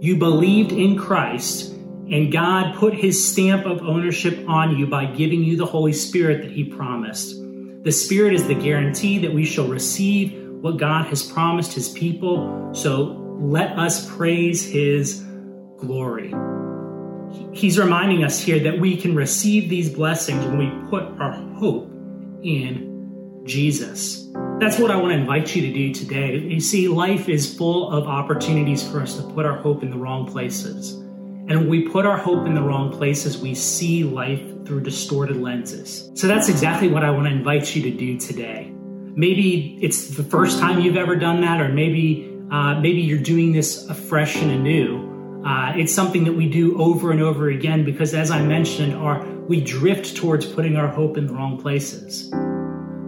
You 0.00 0.16
believed 0.16 0.72
in 0.72 0.98
Christ, 0.98 1.72
and 1.72 2.30
God 2.32 2.76
put 2.76 2.94
his 2.94 3.26
stamp 3.26 3.66
of 3.66 3.82
ownership 3.82 4.48
on 4.48 4.76
you 4.76 4.86
by 4.86 5.06
giving 5.06 5.42
you 5.42 5.56
the 5.56 5.66
Holy 5.66 5.92
Spirit 5.92 6.42
that 6.42 6.52
he 6.52 6.64
promised. 6.64 7.36
The 7.82 7.92
Spirit 7.92 8.34
is 8.34 8.46
the 8.46 8.54
guarantee 8.54 9.18
that 9.18 9.32
we 9.32 9.44
shall 9.44 9.68
receive 9.68 10.40
what 10.60 10.76
God 10.76 11.06
has 11.06 11.22
promised 11.22 11.72
his 11.72 11.88
people. 11.88 12.70
So 12.72 13.38
let 13.40 13.78
us 13.78 14.10
praise 14.16 14.64
his 14.64 15.24
glory 15.78 16.32
he's 17.56 17.78
reminding 17.78 18.24
us 18.24 18.38
here 18.38 18.60
that 18.60 18.78
we 18.78 18.96
can 18.96 19.14
receive 19.14 19.68
these 19.68 19.90
blessings 19.90 20.44
when 20.44 20.58
we 20.58 20.90
put 20.90 21.04
our 21.20 21.32
hope 21.54 21.90
in 22.42 23.42
Jesus. 23.44 24.25
That's 24.58 24.78
what 24.78 24.90
I 24.90 24.96
want 24.96 25.12
to 25.12 25.18
invite 25.18 25.54
you 25.54 25.60
to 25.66 25.72
do 25.72 25.92
today. 25.92 26.38
You 26.38 26.60
see, 26.60 26.88
life 26.88 27.28
is 27.28 27.54
full 27.58 27.92
of 27.92 28.06
opportunities 28.06 28.82
for 28.82 29.02
us 29.02 29.16
to 29.16 29.22
put 29.22 29.44
our 29.44 29.58
hope 29.58 29.82
in 29.82 29.90
the 29.90 29.98
wrong 29.98 30.26
places. 30.26 30.92
And 30.92 31.50
when 31.50 31.68
we 31.68 31.86
put 31.86 32.06
our 32.06 32.16
hope 32.16 32.46
in 32.46 32.54
the 32.54 32.62
wrong 32.62 32.90
places, 32.90 33.36
we 33.36 33.54
see 33.54 34.02
life 34.02 34.40
through 34.64 34.80
distorted 34.80 35.36
lenses. 35.36 36.10
So 36.14 36.26
that's 36.26 36.48
exactly 36.48 36.88
what 36.88 37.04
I 37.04 37.10
want 37.10 37.26
to 37.26 37.32
invite 37.32 37.76
you 37.76 37.82
to 37.82 37.90
do 37.90 38.18
today. 38.18 38.72
Maybe 38.72 39.78
it's 39.82 40.16
the 40.16 40.24
first 40.24 40.58
time 40.58 40.80
you've 40.80 40.96
ever 40.96 41.16
done 41.16 41.42
that, 41.42 41.60
or 41.60 41.68
maybe 41.68 42.34
uh, 42.50 42.80
maybe 42.80 43.02
you're 43.02 43.18
doing 43.18 43.52
this 43.52 43.86
afresh 43.90 44.36
and 44.36 44.50
anew. 44.50 45.42
Uh, 45.44 45.74
it's 45.76 45.92
something 45.94 46.24
that 46.24 46.32
we 46.32 46.48
do 46.48 46.80
over 46.80 47.10
and 47.10 47.20
over 47.20 47.50
again 47.50 47.84
because, 47.84 48.14
as 48.14 48.30
I 48.30 48.40
mentioned, 48.40 48.94
our, 48.94 49.22
we 49.48 49.60
drift 49.60 50.16
towards 50.16 50.46
putting 50.46 50.76
our 50.76 50.88
hope 50.88 51.18
in 51.18 51.26
the 51.26 51.34
wrong 51.34 51.60
places. 51.60 52.32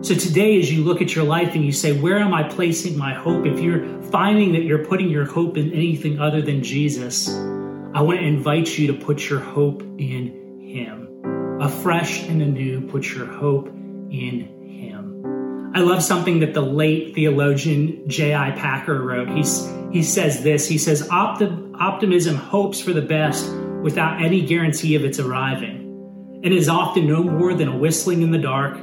So 0.01 0.15
today, 0.15 0.61
as 0.61 0.73
you 0.73 0.85
look 0.85 1.03
at 1.03 1.17
your 1.17 1.25
life 1.25 1.57
and 1.57 1.65
you 1.65 1.73
say, 1.73 1.93
Where 1.93 2.19
am 2.19 2.33
I 2.33 2.45
placing 2.45 2.97
my 2.97 3.15
hope? 3.15 3.45
If 3.47 3.59
you're 3.59 4.01
finding 4.05 4.53
that 4.53 4.63
you're 4.63 4.85
putting 4.85 5.11
your 5.11 5.25
hope 5.25 5.57
in 5.57 5.73
anything 5.73 6.21
other 6.21 6.41
than 6.41 6.63
Jesus, 6.63 7.29
I 7.29 8.03
want 8.03 8.21
to 8.21 8.25
invite 8.25 8.79
you 8.79 8.87
to 8.87 8.93
put 8.93 9.29
your 9.29 9.41
hope 9.41 9.83
in 9.99 10.61
Him. 10.63 11.59
Afresh 11.61 12.23
and 12.29 12.41
anew, 12.41 12.87
put 12.87 13.13
your 13.13 13.27
hope 13.27 13.67
in 13.67 14.69
Him. 14.69 15.73
I 15.75 15.81
love 15.81 16.01
something 16.01 16.39
that 16.41 16.55
the 16.55 16.61
late 16.61 17.17
theologian 17.17 18.09
J.I. 18.09 18.53
Packer 18.53 19.03
wrote. 19.03 19.29
He's, 19.31 19.69
he 19.91 20.05
says 20.05 20.45
this 20.45 20.69
He 20.69 20.79
says, 20.79 21.09
Optim- 21.09 21.75
optimism 21.77 22.37
hopes 22.37 22.81
for 22.81 22.93
the 22.93 23.03
best 23.03 23.53
without 23.83 24.23
any 24.23 24.47
guarantee 24.47 24.95
of 24.95 25.05
its 25.05 25.19
arriving, 25.19 26.41
and 26.45 26.55
is 26.55 26.69
often 26.69 27.09
no 27.09 27.25
more 27.25 27.53
than 27.53 27.67
a 27.67 27.77
whistling 27.77 28.23
in 28.23 28.31
the 28.31 28.39
dark. 28.39 28.79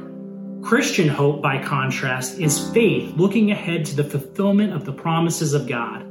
Christian 0.66 1.08
hope, 1.08 1.40
by 1.40 1.62
contrast, 1.62 2.40
is 2.40 2.70
faith 2.70 3.14
looking 3.16 3.52
ahead 3.52 3.84
to 3.84 3.94
the 3.94 4.02
fulfillment 4.02 4.72
of 4.72 4.84
the 4.84 4.92
promises 4.92 5.54
of 5.54 5.68
God. 5.68 6.04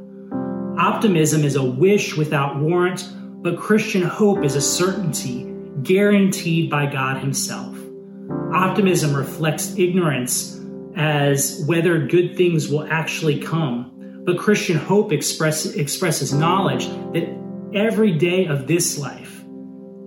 Optimism 0.80 1.44
is 1.44 1.58
a 1.58 1.64
wish 1.64 2.16
without 2.16 2.58
warrant, 2.58 3.06
but 3.44 3.60
Christian 3.60 4.02
hope 4.02 4.46
is 4.46 4.56
a 4.56 4.62
certainty 4.62 5.54
guaranteed 5.84 6.70
by 6.70 6.86
God 6.86 7.18
Himself. 7.18 7.78
Optimism 8.54 9.14
reflects 9.14 9.78
ignorance 9.78 10.58
as 10.96 11.62
whether 11.68 12.08
good 12.08 12.38
things 12.38 12.70
will 12.70 12.88
actually 12.90 13.40
come 13.40 13.92
but 14.26 14.40
Christian 14.40 14.78
hope 14.78 15.12
express, 15.12 15.68
expresses 15.68 16.34
knowledge 16.34 16.88
that 17.14 17.30
every 17.76 18.12
day 18.18 18.46
of 18.48 18.66
this 18.66 18.98
life, 18.98 19.44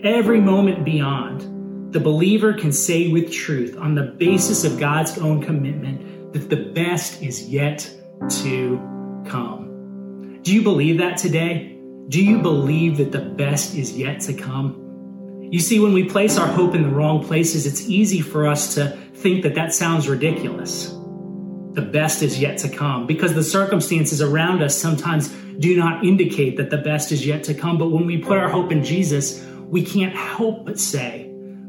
every 0.02 0.40
moment 0.40 0.84
beyond, 0.84 1.42
the 1.90 2.00
believer 2.00 2.52
can 2.52 2.72
say 2.72 3.08
with 3.08 3.32
truth, 3.32 3.76
on 3.76 3.94
the 3.94 4.02
basis 4.02 4.64
of 4.64 4.78
God's 4.78 5.18
own 5.18 5.42
commitment, 5.42 6.32
that 6.32 6.50
the 6.50 6.70
best 6.72 7.22
is 7.22 7.48
yet 7.48 7.90
to 8.28 8.76
come. 9.26 10.40
Do 10.42 10.54
you 10.54 10.62
believe 10.62 10.98
that 10.98 11.16
today? 11.16 11.78
Do 12.08 12.22
you 12.22 12.38
believe 12.38 12.96
that 12.98 13.12
the 13.12 13.20
best 13.20 13.74
is 13.74 13.96
yet 13.96 14.20
to 14.22 14.34
come? 14.34 15.48
You 15.50 15.60
see, 15.60 15.80
when 15.80 15.92
we 15.92 16.04
place 16.04 16.36
our 16.38 16.46
hope 16.46 16.74
in 16.74 16.82
the 16.82 16.90
wrong 16.90 17.24
places, 17.24 17.66
it's 17.66 17.88
easy 17.88 18.20
for 18.20 18.46
us 18.46 18.74
to 18.74 18.90
think 19.14 19.42
that 19.42 19.54
that 19.54 19.72
sounds 19.72 20.08
ridiculous 20.08 20.94
the 21.78 21.82
best 21.82 22.22
is 22.22 22.40
yet 22.40 22.58
to 22.58 22.68
come 22.68 23.06
because 23.06 23.34
the 23.34 23.42
circumstances 23.42 24.20
around 24.20 24.62
us 24.62 24.76
sometimes 24.76 25.28
do 25.60 25.76
not 25.76 26.04
indicate 26.04 26.56
that 26.56 26.70
the 26.70 26.78
best 26.78 27.12
is 27.12 27.24
yet 27.24 27.44
to 27.44 27.54
come. 27.54 27.78
But 27.78 27.90
when 27.90 28.04
we 28.04 28.18
put 28.18 28.36
our 28.36 28.48
hope 28.48 28.72
in 28.72 28.82
Jesus, 28.82 29.44
we 29.68 29.84
can't 29.84 30.14
help 30.14 30.64
but 30.64 30.80
say, 30.80 31.27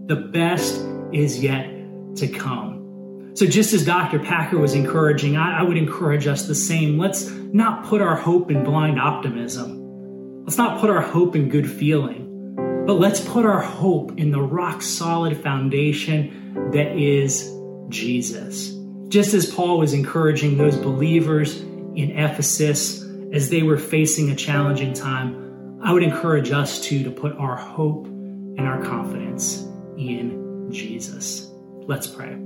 the 0.09 0.15
best 0.15 0.83
is 1.13 1.41
yet 1.41 1.69
to 2.15 2.27
come. 2.27 3.31
So, 3.35 3.45
just 3.45 3.73
as 3.73 3.85
Dr. 3.85 4.17
Packer 4.17 4.57
was 4.57 4.73
encouraging, 4.73 5.37
I, 5.37 5.59
I 5.59 5.63
would 5.63 5.77
encourage 5.77 6.25
us 6.25 6.47
the 6.47 6.55
same. 6.55 6.97
Let's 6.97 7.29
not 7.29 7.85
put 7.85 8.01
our 8.01 8.15
hope 8.15 8.49
in 8.49 8.63
blind 8.63 8.99
optimism. 8.99 10.43
Let's 10.45 10.57
not 10.57 10.81
put 10.81 10.89
our 10.89 10.99
hope 10.99 11.35
in 11.35 11.47
good 11.47 11.69
feeling, 11.69 12.55
but 12.87 12.95
let's 12.95 13.21
put 13.21 13.45
our 13.45 13.61
hope 13.61 14.17
in 14.17 14.31
the 14.31 14.41
rock 14.41 14.81
solid 14.81 15.37
foundation 15.37 16.71
that 16.71 16.97
is 16.97 17.47
Jesus. 17.89 18.75
Just 19.09 19.35
as 19.35 19.45
Paul 19.45 19.77
was 19.77 19.93
encouraging 19.93 20.57
those 20.57 20.75
believers 20.75 21.61
in 21.61 22.17
Ephesus 22.17 23.03
as 23.31 23.51
they 23.51 23.61
were 23.61 23.77
facing 23.77 24.31
a 24.31 24.35
challenging 24.35 24.93
time, 24.93 25.79
I 25.83 25.93
would 25.93 26.03
encourage 26.03 26.49
us 26.49 26.81
too 26.81 27.03
to 27.03 27.11
put 27.11 27.33
our 27.33 27.55
hope 27.55 28.07
and 28.07 28.61
our 28.61 28.83
confidence 28.83 29.68
in 29.99 30.69
Jesus. 30.71 31.51
Let's 31.87 32.07
pray. 32.07 32.37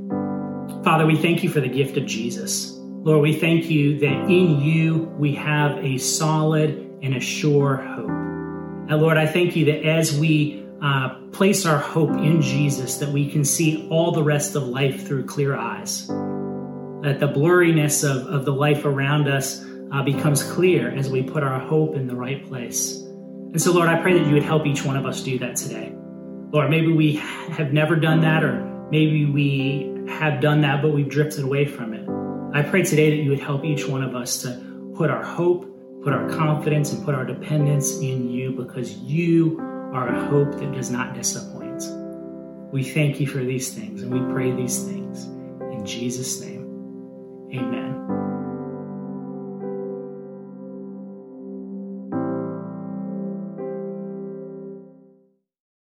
Father, 0.83 1.05
we 1.05 1.15
thank 1.15 1.43
you 1.43 1.49
for 1.49 1.61
the 1.61 1.69
gift 1.69 1.97
of 1.97 2.05
Jesus. 2.05 2.71
Lord, 2.77 3.21
we 3.21 3.37
thank 3.37 3.69
you 3.69 3.99
that 3.99 4.29
in 4.29 4.59
you 4.61 5.13
we 5.17 5.35
have 5.35 5.77
a 5.83 5.97
solid 5.97 6.69
and 7.01 7.15
a 7.15 7.19
sure 7.19 7.77
hope. 7.77 8.09
And 8.09 9.01
Lord, 9.01 9.17
I 9.17 9.27
thank 9.27 9.55
you 9.55 9.65
that 9.65 9.85
as 9.85 10.17
we 10.17 10.65
uh, 10.81 11.15
place 11.31 11.65
our 11.65 11.77
hope 11.77 12.11
in 12.11 12.41
Jesus, 12.41 12.97
that 12.97 13.09
we 13.09 13.29
can 13.29 13.45
see 13.45 13.87
all 13.89 14.11
the 14.11 14.23
rest 14.23 14.55
of 14.55 14.63
life 14.63 15.05
through 15.07 15.25
clear 15.25 15.55
eyes 15.55 16.07
that 17.03 17.19
the 17.19 17.27
blurriness 17.27 18.09
of, 18.09 18.27
of 18.27 18.45
the 18.45 18.53
life 18.53 18.85
around 18.85 19.27
us 19.27 19.63
uh, 19.91 20.01
becomes 20.03 20.41
clear 20.41 20.89
as 20.89 21.09
we 21.09 21.21
put 21.21 21.43
our 21.43 21.59
hope 21.59 21.95
in 21.95 22.07
the 22.07 22.15
right 22.15 22.47
place. 22.47 22.95
And 22.95 23.61
so, 23.61 23.73
Lord, 23.73 23.89
I 23.89 24.01
pray 24.01 24.17
that 24.17 24.25
you 24.25 24.33
would 24.33 24.43
help 24.43 24.65
each 24.65 24.85
one 24.85 24.95
of 24.95 25.05
us 25.05 25.21
do 25.21 25.37
that 25.39 25.57
today. 25.57 25.93
Lord, 26.53 26.69
maybe 26.69 26.93
we 26.93 27.13
have 27.13 27.73
never 27.73 27.95
done 27.95 28.21
that, 28.21 28.43
or 28.43 28.87
maybe 28.91 29.25
we 29.25 29.91
have 30.07 30.39
done 30.39 30.61
that, 30.61 30.83
but 30.83 30.93
we've 30.93 31.09
drifted 31.09 31.43
away 31.43 31.65
from 31.65 31.95
it. 31.95 32.07
I 32.55 32.61
pray 32.61 32.83
today 32.83 33.09
that 33.09 33.23
you 33.23 33.31
would 33.31 33.39
help 33.39 33.65
each 33.65 33.87
one 33.87 34.03
of 34.03 34.15
us 34.15 34.43
to 34.43 34.93
put 34.95 35.09
our 35.09 35.23
hope, 35.23 35.65
put 36.03 36.13
our 36.13 36.29
confidence, 36.29 36.93
and 36.93 37.03
put 37.03 37.15
our 37.15 37.25
dependence 37.25 37.97
in 37.97 38.29
you 38.29 38.51
because 38.51 38.95
you 38.97 39.59
are 39.93 40.07
a 40.07 40.25
hope 40.27 40.51
that 40.59 40.71
does 40.73 40.91
not 40.91 41.15
disappoint. 41.15 41.81
We 42.71 42.83
thank 42.83 43.19
you 43.19 43.25
for 43.25 43.39
these 43.39 43.73
things 43.73 44.03
and 44.03 44.13
we 44.13 44.19
pray 44.31 44.51
these 44.51 44.83
things 44.83 45.25
in 45.25 45.83
Jesus' 45.87 46.39
name. 46.39 47.49
Amen. 47.51 47.92